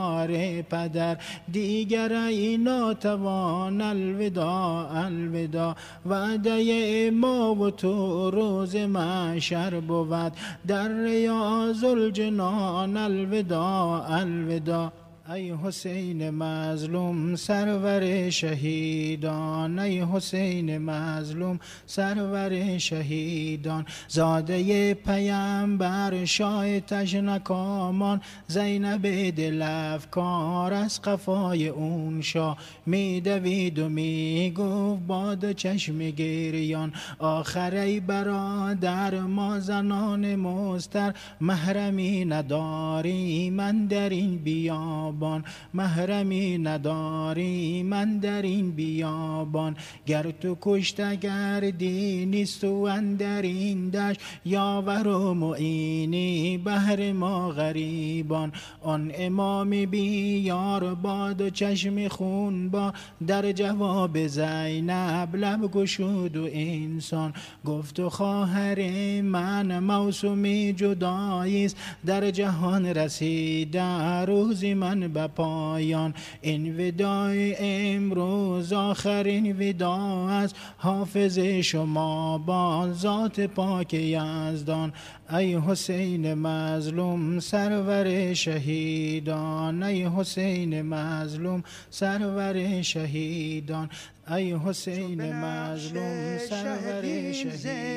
انتظار 0.00 0.62
پدر 0.62 1.16
دیگر 1.52 2.12
ای 2.12 2.56
ناتوان 2.56 3.80
الوداع 3.80 5.04
الوداع. 5.06 5.74
وعده 6.06 7.10
ما 7.10 7.54
و 7.54 7.70
تو 7.70 8.30
روز 8.30 8.76
محشر 8.76 9.80
بود. 9.80 10.32
در 10.66 10.88
ریاض 10.88 11.84
الجنان 11.84 12.96
الوداع 12.96 14.12
الوداع. 14.12 14.92
ای 15.34 15.52
حسین 15.64 16.30
مظلوم 16.30 17.36
سرور 17.36 18.30
شهیدان. 18.30 19.78
ای 19.78 20.04
حسین 20.04 20.78
مظلوم 20.78 21.60
سرور 21.86 22.78
شهیدان. 22.78 23.86
زاده 24.08 24.94
پیامبر 24.94 26.24
شاه 26.24 26.80
تشنکامان 26.80 28.20
زینب 28.46 29.30
دل 29.30 29.62
افکار 29.62 30.74
از 30.74 31.02
قفای 31.02 31.68
اون 31.68 32.20
شاه 32.20 32.58
میدوید 32.86 33.78
و 33.78 33.88
می‌گفت 33.88 35.02
باد 35.06 35.52
چشم 35.52 35.98
گریان. 35.98 36.92
آخر 37.18 37.74
ای 37.74 38.00
برادر 38.00 39.20
ما 39.20 39.60
زنان 39.60 40.36
مستر 40.36 41.14
محرمی 41.40 42.24
نداری 42.24 43.50
من 43.50 43.86
در 43.86 44.08
این 44.08 44.36
بیاب 44.36 45.19
بیابان 45.20 45.44
محرمی 45.74 46.58
نداری 46.58 47.82
من 47.82 48.18
در 48.18 48.42
این 48.42 48.70
بیابان. 48.70 49.76
گر 50.06 50.30
تو 50.30 50.56
کشته 50.60 51.16
گردی 51.16 52.26
نیست 52.26 52.64
و 52.64 52.74
اندر 52.74 53.42
این 53.42 53.90
دشت 53.90 54.20
یاور 54.44 55.08
و 55.08 55.34
معینی 55.34 56.58
بهر 56.58 57.12
ما 57.12 57.48
غریبان. 57.48 58.52
آن 58.82 59.12
امام 59.14 59.70
بیار 59.70 60.94
باد 60.94 61.40
و 61.40 61.50
چشم 61.50 62.08
خون 62.08 62.68
با 62.68 62.92
در 63.26 63.52
جواب 63.52 64.26
زینب 64.26 65.36
لب 65.36 65.70
گشود 65.70 66.36
و 66.36 66.48
انسان. 66.52 67.32
گفت 67.64 68.00
و 68.00 68.10
خواهر 68.10 68.80
من 69.20 69.78
موسومی 69.78 70.72
جداییست 70.72 71.76
در 72.06 72.30
جهان 72.30 72.86
رسیده 72.86 74.24
روزی 74.24 74.74
من 74.74 75.09
به 75.12 75.26
پایان. 75.26 76.14
این 76.40 76.80
ودای 76.80 77.56
امروز 77.58 78.72
آخرین 78.72 79.56
ودا 79.58 80.28
از 80.28 80.54
حافظ 80.76 81.38
شما 81.38 82.38
با 82.38 82.92
ذات 82.92 83.40
پاک 83.40 83.94
یزدان. 83.94 84.92
ای 85.30 85.58
حسین 85.66 86.34
مظلوم 86.34 87.40
سرور 87.40 88.34
شهیدان. 88.34 89.82
ای 89.82 90.08
حسین 90.16 90.82
مظلوم 90.82 91.62
سرور 91.90 92.82
شهیدان. 92.82 93.90
ای 94.30 94.54
حسین 94.54 95.32
مظلوم 95.32 96.38
سرور 96.38 97.32
شهیدان. 97.32 97.90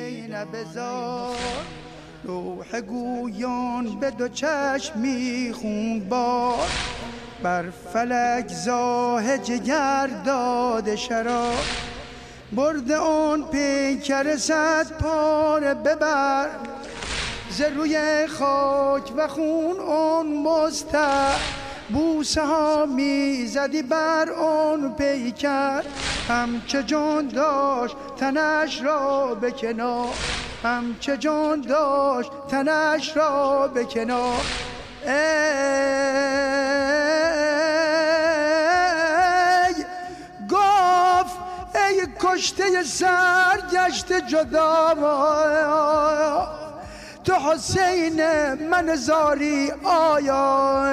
روح 2.24 2.80
گویان 2.80 4.00
به 4.00 4.10
دو 4.10 4.28
چشمی 4.28 5.52
خون 5.54 6.00
بار 6.08 6.68
بر 7.42 7.64
فلک 7.92 8.48
زاه 8.48 9.38
جگر 9.38 10.10
داده 10.24 10.96
شراب. 10.96 11.64
برد 12.52 12.92
آن 12.92 13.44
پیکر 13.44 14.36
صد 14.36 14.86
پاره 15.00 15.74
ببر. 15.74 16.48
ز 17.50 17.60
روی 17.60 18.26
خاک 18.26 19.12
و 19.16 19.28
خون 19.28 19.76
آن 19.88 20.26
مستر. 20.26 21.36
بوسه 21.88 22.42
ها 22.42 22.86
می‌زدی 22.86 23.82
بر 23.82 24.30
آن 24.30 24.94
پیکر. 24.94 25.82
هم 26.28 26.60
که 26.68 26.82
جان 26.82 27.28
داشت 27.28 27.96
تنش 28.16 28.82
را 28.82 29.34
به 29.34 29.50
کنار. 29.50 30.14
هم 30.64 30.96
که 31.00 31.16
جان 31.16 31.60
داشت 31.60 32.30
تنش 32.48 33.16
را 33.16 33.68
به 33.68 33.84
کنار. 33.84 34.42
ای 35.06 35.12
گفت 40.50 41.36
ای 41.74 42.06
کشته 42.20 42.82
سرگشت 42.82 44.12
جدا 44.12 44.94
تو 47.24 47.34
حسین 47.34 48.20
من 48.54 48.96
زاری 48.96 49.72
آیا. 49.84 50.84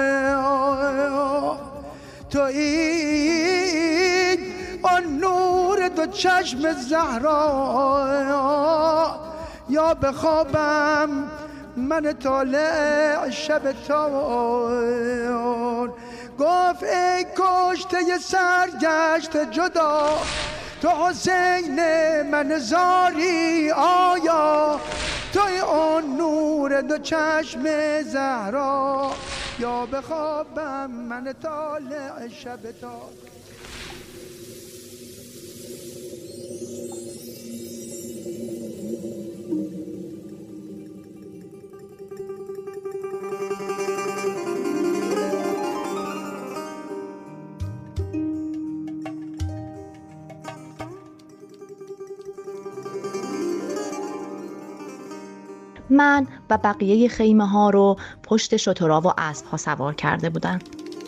تو 2.30 2.40
این 2.40 4.38
آن 4.82 5.18
نور 5.18 5.88
دو 5.88 6.06
چشم 6.06 6.72
زهرا. 6.72 7.82
یا 9.68 9.94
بخوابم 9.94 11.30
من 11.76 12.12
طالع 12.12 13.30
شب 13.30 13.72
تار 13.88 14.82
گفت 16.38 16.82
ای 16.82 17.26
کشته 17.36 18.18
سرگشت 18.18 19.36
جدا 19.50 20.18
تو 20.82 20.88
حسین 20.88 21.76
من 22.22 22.58
زاری 22.58 23.70
آیا. 23.70 24.80
توی 25.32 25.60
آن 25.60 26.16
نور 26.16 26.80
دو 26.80 26.98
چشم 26.98 27.62
زهرا. 28.02 29.10
یا 29.58 29.86
بخوابم 29.86 30.90
من 30.90 31.34
طالع 31.42 32.28
شب 32.28 32.70
تا 32.80 33.00
من 55.92 56.26
و 56.50 56.58
بقیه 56.58 57.08
خیمه 57.08 57.48
ها 57.48 57.70
رو 57.70 57.96
پشت 58.22 58.56
شترا 58.56 59.00
و 59.00 59.12
اسب 59.18 59.46
ها 59.46 59.56
سوار 59.56 59.94
کرده 59.94 60.30
بودن 60.30 60.58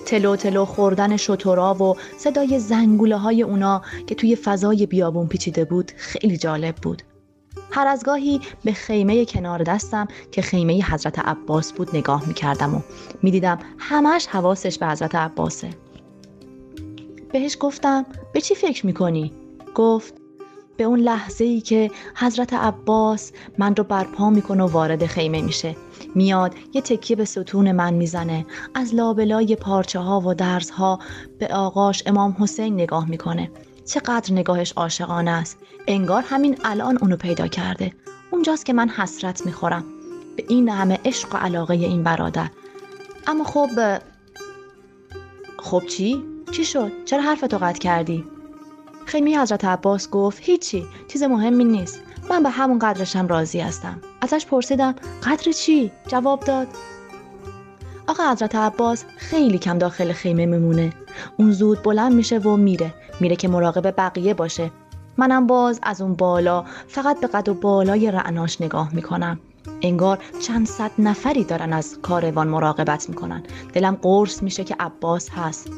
تلو 0.07 0.37
تلو 0.37 0.65
خوردن 0.65 1.17
شترا 1.17 1.75
و 1.75 1.97
صدای 2.19 2.59
زنگوله 2.59 3.17
های 3.17 3.43
اونا 3.43 3.83
که 4.07 4.15
توی 4.15 4.37
فضای 4.37 4.87
بیابون 4.87 5.27
پیچیده 5.27 5.65
بود 5.65 5.93
خیلی 5.97 6.37
جالب 6.37 6.75
بود. 6.77 7.03
هر 7.71 7.87
از 7.87 8.05
گاهی 8.05 8.41
به 8.65 8.73
خیمه 8.73 9.25
کنار 9.25 9.63
دستم 9.63 10.09
که 10.33 10.43
خیمه 10.43 10.83
حضرت 10.83 11.19
عباس 11.19 11.73
بود 11.73 11.97
نگاه 11.97 12.29
می‌کردم 12.29 12.75
و 12.75 12.81
می‌دیدم 13.23 13.59
همش 13.79 14.27
حواسش 14.27 14.79
به 14.79 14.87
حضرت 14.87 15.15
عباسه. 15.15 15.71
بهش 17.33 17.57
گفتم 17.61 18.07
به 18.33 18.41
چی 18.41 18.55
فکر 18.55 18.87
می‌کنی؟ 18.87 19.33
گفت 19.75 20.15
به 20.77 20.85
اون 20.85 20.99
لحظه 20.99 21.45
ای 21.45 21.61
که 21.61 21.91
حضرت 22.17 22.53
عباس 22.53 23.33
من 23.59 23.77
رو 23.77 23.85
برپا 23.85 24.31
می‌کنه 24.31 24.65
و 24.65 24.67
وارد 24.67 25.07
خیمه 25.07 25.43
میشه. 25.43 25.77
میاد 26.15 26.55
یه 26.73 26.81
تکیه 26.81 27.17
به 27.17 27.25
ستون 27.25 27.73
من 27.73 27.95
می‌زنه. 27.95 28.47
از 28.75 28.95
لابلای 28.95 29.57
پارچه 29.57 29.99
ها 29.99 30.21
و 30.21 30.35
درز 30.35 30.71
ها 30.71 30.99
به 31.39 31.47
آقاش 31.47 32.03
امام 32.07 32.37
حسین 32.39 32.75
نگاه 32.75 33.09
می‌کنه. 33.09 33.51
چقدر 33.87 34.33
نگاهش 34.33 34.73
عاشقانه 34.73 35.31
است. 35.31 35.59
انگار 35.87 36.25
همین 36.27 36.59
الان 36.65 36.99
اونو 36.99 37.17
پیدا 37.17 37.47
کرده. 37.47 37.93
اونجاست 38.31 38.67
که 38.67 38.73
من 38.73 38.89
حسرت 38.89 39.47
می‌خورم. 39.47 39.85
به 40.37 40.45
این 40.49 40.69
همه 40.69 40.99
عشق 41.05 41.35
و 41.35 41.39
علاقه 41.39 41.75
این 41.75 42.03
برادر. 42.03 42.51
اما 43.27 43.45
خب 43.45 43.69
خب 45.59 45.83
چی؟ 45.91 46.25
چی 46.53 46.65
شد؟ 46.65 46.93
چرا 47.05 47.23
حرفتو 47.23 47.59
قطع 47.59 47.79
کردی؟ 47.79 48.25
خیمی 49.07 49.37
حضرت 49.37 49.65
عباس 49.65 50.11
گفت 50.11 50.39
هیچی 50.43 50.87
چیز 51.09 51.23
مهمی 51.23 51.65
نیست. 51.65 52.01
من 52.31 52.43
به 52.43 52.51
همون 52.51 52.79
قدرشم 52.79 53.27
راضی 53.27 53.61
هستم. 53.61 54.01
ازش 54.21 54.47
پرسیدم 54.47 54.95
قدر 55.25 55.53
چی؟ 55.53 55.93
جواب 56.07 56.41
داد. 56.41 56.69
آقا 58.07 58.33
حضرت 58.33 58.55
عباس 58.55 59.05
خیلی 59.17 59.59
کم 59.59 59.79
داخل 59.79 60.13
خیمه 60.13 60.47
میمونه. 60.47 60.93
اون 61.37 61.53
زود 61.53 61.83
بلند 61.83 62.13
میشه 62.13 62.39
و 62.39 62.57
میره. 62.57 62.95
میره 63.21 63.37
که 63.37 63.49
مراقب 63.49 63.95
بقیه 63.97 64.35
باشه. 64.35 64.71
منم 65.17 65.47
باز 65.47 65.81
از 65.83 66.01
اون 66.01 66.15
بالا 66.15 66.65
فقط 66.89 67.21
به 67.21 67.27
قد 67.27 67.49
و 67.49 67.55
بالای 67.55 68.11
رعناش 68.11 68.61
نگاه 68.61 68.95
می‌کنم. 68.95 69.41
انگار 69.83 70.19
چند 70.41 70.67
صد 70.67 70.91
نفری 70.99 71.45
دارن 71.45 71.73
از 71.73 71.99
کاروان 72.03 72.49
مراقبت 72.49 73.09
می‌کنن. 73.09 73.43
دلم 73.73 73.99
قرص 74.03 74.43
میشه 74.43 74.65
که 74.65 74.77
عباس 74.81 75.29
هست. 75.31 75.71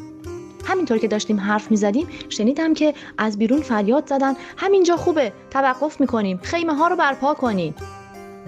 همینطور 0.67 0.99
که 0.99 1.09
داشتیم 1.09 1.41
حرف 1.41 1.71
می‌زدیم 1.71 2.07
شنیدم 2.29 2.75
که 2.75 2.95
از 3.19 3.39
بیرون 3.39 3.61
فریاد 3.61 4.09
زدن. 4.09 4.35
همینجا 4.57 4.97
خوبه 4.97 5.33
توقف 5.51 6.01
می‌کنیم. 6.01 6.41
خیمه 6.43 6.75
ها 6.75 6.89
رو 6.89 6.97
برپا 6.97 7.35
کنیم. 7.35 7.75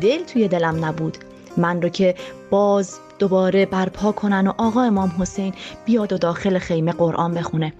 دل 0.01 0.25
توی 0.25 0.49
دلم 0.49 0.85
نبود. 0.85 1.19
من 1.57 1.83
رو 1.83 1.89
که 1.89 2.14
باز 2.51 2.99
دوباره 3.19 3.66
برپا 3.66 4.12
کنن 4.12 4.47
و 4.47 4.53
آقا 4.59 4.83
امام 4.83 5.12
حسین 5.19 5.55
بیاد 5.85 6.12
و 6.12 6.19
داخل 6.19 6.59
خیمه 6.59 6.93
قرآن 6.93 7.35
بخونه. 7.35 7.73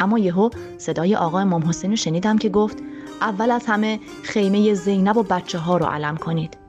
اما 0.00 0.18
یهو 0.18 0.50
صدای 0.78 1.16
آقا 1.16 1.38
امام 1.38 1.68
حسین 1.68 1.90
رو 1.90 1.96
شنیدم 1.96 2.38
که 2.38 2.48
گفت 2.48 2.78
اول 3.20 3.50
از 3.50 3.66
همه 3.66 4.00
خیمه 4.22 4.74
زینب 4.74 5.16
و 5.16 5.22
بچه 5.22 5.58
ها 5.58 5.76
رو 5.76 5.86
علم 5.86 6.16
کنید. 6.16 6.63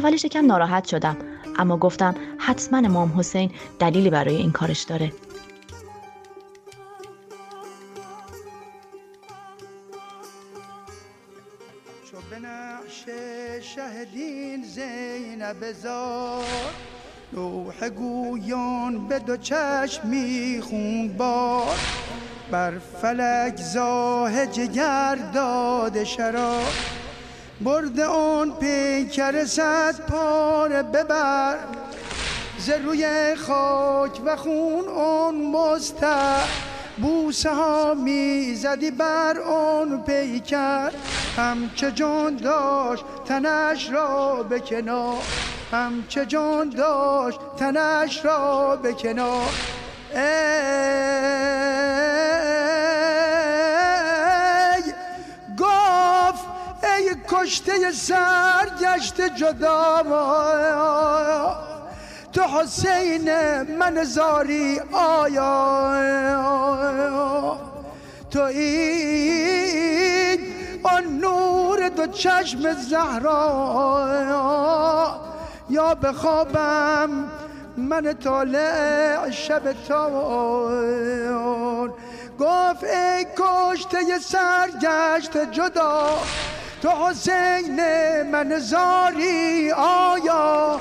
اولش 0.00 0.24
یکم 0.24 0.46
ناراحت 0.46 0.84
شدم 0.88 1.16
اما 1.58 1.76
گفتم 1.76 2.14
حتما 2.38 2.78
امام 2.78 3.18
حسین 3.18 3.50
دلیلی 3.78 4.10
برای 4.10 4.36
این 4.36 4.52
کارش 4.52 4.82
داره. 4.82 5.12
چو 12.10 12.16
زینب 14.64 15.64
لوح 17.32 17.88
گویان 17.88 19.08
به 19.08 19.18
دو 19.18 19.36
چشم 19.36 20.08
می‌خوند 20.08 21.16
بار 21.16 21.76
بر 22.50 22.78
فلک 22.78 23.56
زاه 23.56 24.46
جگر 24.46 25.18
داده 25.34 26.04
شراب 26.04 26.99
برد 27.60 28.00
اون 28.00 28.52
پیکر 28.52 29.44
صد 29.44 30.00
پاره 30.00 30.82
ببر. 30.82 31.56
ز 32.58 32.70
روی 32.70 33.34
خاک 33.46 34.20
و 34.24 34.36
خون 34.36 34.88
اون 34.88 35.34
مستر. 35.34 36.48
بوسه 37.02 37.50
ها 37.50 37.94
می‌زدی 37.94 38.90
بر 38.90 39.38
اون 39.38 40.02
پیکر. 40.02 40.90
هم 41.36 41.70
که 41.76 41.90
جان 41.90 42.36
داشت 42.36 43.04
تنش 43.24 43.90
را 43.90 44.42
به 44.42 44.60
کنار. 44.60 45.22
هم 45.72 46.04
که 46.08 46.26
جان 46.26 46.68
داشت 46.68 47.38
تنش 47.56 48.24
را 48.24 48.76
به 48.76 48.92
کنار. 48.92 49.50
کشته 57.30 57.92
سرگشت 57.92 59.20
جدا 59.20 60.02
تو 62.32 62.42
حسین 62.42 63.30
من 63.62 64.04
زاری 64.04 64.80
آیا. 64.92 66.00
تو 68.30 68.42
این 68.42 70.40
آن 70.82 71.04
نور 71.04 71.88
دو 71.88 72.06
چشم 72.06 72.72
زهرا. 72.72 74.10
یا 75.70 75.94
بخوابم 75.94 77.10
من 77.76 78.12
طالع 78.12 79.30
شب 79.30 79.72
تاون 79.88 81.10
گفت 82.38 82.84
ای 82.84 83.26
کشته 83.36 84.18
سرگشت 84.18 85.36
جدا. 85.52 86.18
تو 86.82 86.88
حسین 86.88 87.76
من 88.30 88.58
زاری 88.58 89.70
آیا 89.76 90.80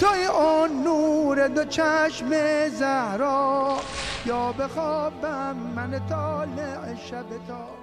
توی 0.00 0.24
اون 0.24 0.82
نور 0.82 1.48
دو 1.48 1.64
چشم 1.64 2.30
زهرا؟ 2.68 3.76
یا 4.26 4.52
بخوابم 4.52 5.56
من 5.76 6.00
طالع 6.08 6.96
شب 7.10 7.26
تا. 7.48 7.76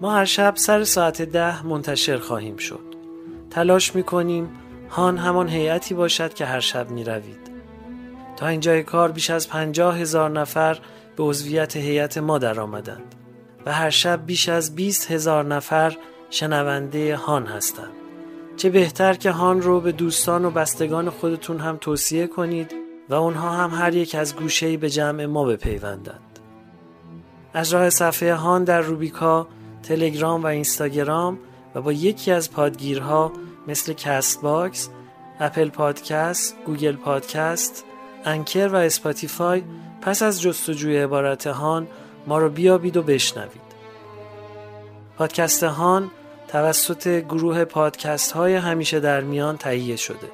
ما 0.00 0.14
هر 0.14 0.24
شب 0.24 0.56
سر 0.56 0.84
ساعت 0.84 1.22
ده 1.22 1.66
منتشر 1.66 2.18
خواهیم 2.18 2.56
شد. 2.56 2.93
تلاش 3.54 3.94
می‌کنیم 3.94 4.48
هان 4.90 5.18
همان 5.18 5.48
هیئتی 5.48 5.94
باشد 5.94 6.34
که 6.34 6.46
هر 6.46 6.60
شب 6.60 6.90
می‌روید. 6.90 7.50
تا 8.36 8.46
اینجای 8.46 8.82
کار 8.82 9.12
بیش 9.12 9.30
از 9.30 9.48
پنجاه 9.48 9.98
هزار 9.98 10.30
نفر 10.30 10.78
به 11.16 11.22
عضویت 11.24 11.76
هیئت 11.76 12.18
ما 12.18 12.38
در 12.38 12.60
آمدند 12.60 13.14
و 13.66 13.72
هر 13.72 13.90
شب 13.90 14.26
بیش 14.26 14.48
از 14.48 14.74
بیست 14.74 15.10
هزار 15.10 15.44
نفر 15.44 15.96
شنونده 16.30 17.16
هان 17.16 17.46
هستند. 17.46 17.92
چه 18.56 18.70
بهتر 18.70 19.14
که 19.14 19.30
هان 19.30 19.62
رو 19.62 19.80
به 19.80 19.92
دوستان 19.92 20.44
و 20.44 20.50
بستگان 20.50 21.10
خودتون 21.10 21.58
هم 21.58 21.76
توصیه 21.76 22.26
کنید 22.26 22.74
و 23.08 23.14
اونها 23.14 23.50
هم 23.50 23.70
هر 23.70 23.94
یک 23.94 24.14
از 24.14 24.36
گوشه‌ای 24.36 24.76
به 24.76 24.90
جمع 24.90 25.26
ما 25.26 25.44
بپیوندند. 25.44 26.38
از 27.52 27.74
راه 27.74 27.90
صفحه 27.90 28.34
هان 28.34 28.64
در 28.64 28.80
روبیکا 28.80 29.48
تلگرام 29.82 30.42
و 30.42 30.46
اینستاگرام 30.46 31.38
و 31.74 31.80
با 31.80 31.92
یکی 31.92 32.32
از 32.32 32.50
پادگیرها 32.50 33.32
مثل 33.68 33.92
Castbox، 33.92 34.88
Apple 35.40 35.68
Podcast، 35.68 36.56
Google 36.66 36.96
Podcast، 36.96 37.84
Anchor 38.24 38.68
و 38.68 38.76
Spotify 38.76 39.62
پس 40.00 40.22
از 40.22 40.42
جستجوی 40.42 40.98
عبارت 40.98 41.46
هان 41.46 41.86
ما 42.26 42.38
رو 42.38 42.48
بیابید 42.48 42.96
و 42.96 43.02
بشنوید. 43.02 43.64
پادکست 45.18 45.62
هان 45.62 46.10
توسط 46.48 47.08
گروه 47.08 47.64
پادکست 47.64 48.32
های 48.32 48.54
همیشه 48.54 49.00
در 49.00 49.20
میان 49.20 49.56
تهیه 49.56 49.96
شده 49.96 50.30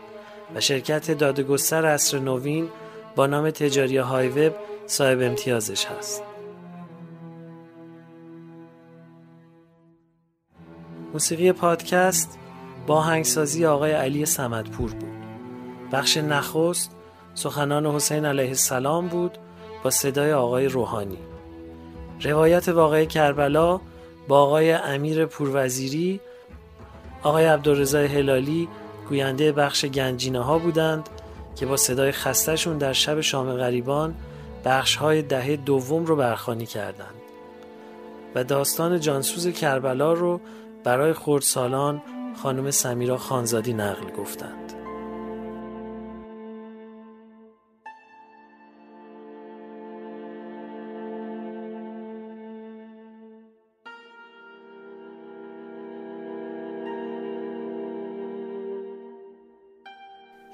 و 0.55 0.61
شرکت 0.61 1.11
دادگستر 1.11 1.87
عصر 1.87 2.19
نوین 2.19 2.69
با 3.17 3.27
نام 3.27 3.51
تجاری 3.51 3.97
های 3.97 4.29
وب 4.29 4.55
صاحب 4.87 5.21
امتیازش 5.21 5.87
هست. 5.87 6.30
موسیقی 11.13 11.53
پادکست 11.53 12.39
با 12.87 13.01
هنگسازی 13.01 13.67
آقای 13.67 13.93
علی 13.93 14.27
سمدپور 14.27 14.91
بود. 14.91 15.15
بخش 15.93 16.17
نخست 16.17 16.97
سخنان 17.35 17.87
حسین 17.87 18.25
علیه 18.25 18.49
السلام 18.49 19.09
بود 19.09 19.39
با 19.85 19.91
صدای 19.91 20.33
آقای 20.33 20.67
روحانی. 20.67 21.19
روایت 22.23 22.69
واقعی 22.69 23.07
کربلا 23.07 23.81
با 24.29 24.43
آقای 24.43 24.73
امیر 24.73 25.27
پوروزیری، 25.27 26.21
آقای 27.23 27.47
عبدالرضا 27.47 27.99
هلالی، 27.99 28.69
گوینده 29.09 29.53
بخش 29.53 29.85
گنجینه 29.85 30.41
ها 30.41 30.59
بودند 30.59 31.09
که 31.57 31.67
با 31.67 31.77
صدای 31.77 32.13
خستشون 32.13 32.79
در 32.79 32.93
شب 32.93 33.21
شام 33.21 33.53
غریبان 33.53 34.15
بخش 34.65 34.97
های 34.97 35.23
دهه 35.23 35.57
دوم 35.57 36.05
رو 36.05 36.17
برخانی 36.17 36.67
کردند 36.67 37.15
و 38.35 38.45
داستان 38.45 39.01
جانسوز 39.01 39.49
کربلا 39.49 40.13
رو 40.13 40.41
برای 40.85 41.13
خردسالان 41.13 42.03
خانم 42.43 42.71
سمیرا 42.71 43.17
خانزادی 43.17 43.73
نقل 43.73 44.11
گفتند. 44.11 44.73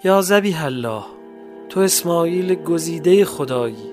یا 0.04 0.22
زبیح 0.22 0.64
الله 0.64 1.04
تو 1.68 1.80
اسماعیل 1.80 2.54
گزیده 2.54 3.24
خدایی 3.24 3.90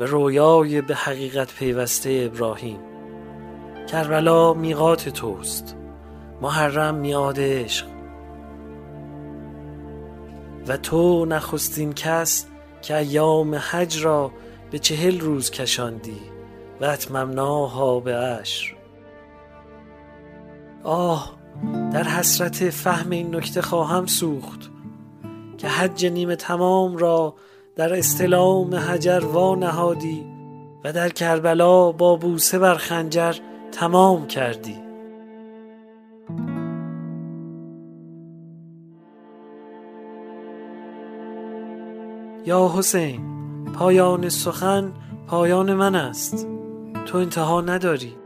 و 0.00 0.04
رویای 0.04 0.80
به 0.80 0.94
حقیقت 0.94 1.54
پیوسته 1.54 2.30
ابراهیم. 2.32 2.89
کربلا 3.90 4.54
میقات 4.54 5.08
توست. 5.08 5.76
محرم 6.42 6.94
میاد 6.94 7.36
عشق. 7.38 7.86
و 10.66 10.76
تو 10.76 11.24
نخستین 11.24 11.92
کس 11.92 12.46
که 12.82 12.96
ایام 12.96 13.54
حج 13.54 14.04
را 14.04 14.32
به 14.70 14.78
چهل 14.78 15.20
روز 15.20 15.50
کشاندی 15.50 16.20
و 16.80 16.84
اتممناها 16.84 18.00
به 18.00 18.16
عشر. 18.16 18.74
آه 20.84 21.32
در 21.92 22.04
حسرت 22.04 22.70
فهم 22.70 23.10
این 23.10 23.36
نکته 23.36 23.62
خواهم 23.62 24.06
سوخت 24.06 24.70
که 25.58 25.68
حج 25.68 26.06
نیمه 26.06 26.36
تمام 26.36 26.96
را 26.96 27.34
در 27.76 27.94
استلام 27.94 28.74
حجر 28.74 29.20
وا 29.24 29.54
نهادی 29.54 30.26
و 30.84 30.92
در 30.92 31.08
کربلا 31.08 31.92
با 31.92 32.16
بوسه 32.16 32.58
بر 32.58 32.74
خنجر 32.74 33.34
تمام 33.72 34.26
کردی. 34.26 34.76
یا 42.46 42.72
حسین 42.76 43.20
پایان 43.74 44.28
سخن 44.28 44.92
پایان 45.26 45.74
من 45.74 45.94
است. 45.94 46.48
تو 47.06 47.18
انتها 47.18 47.60
نداری. 47.60 48.19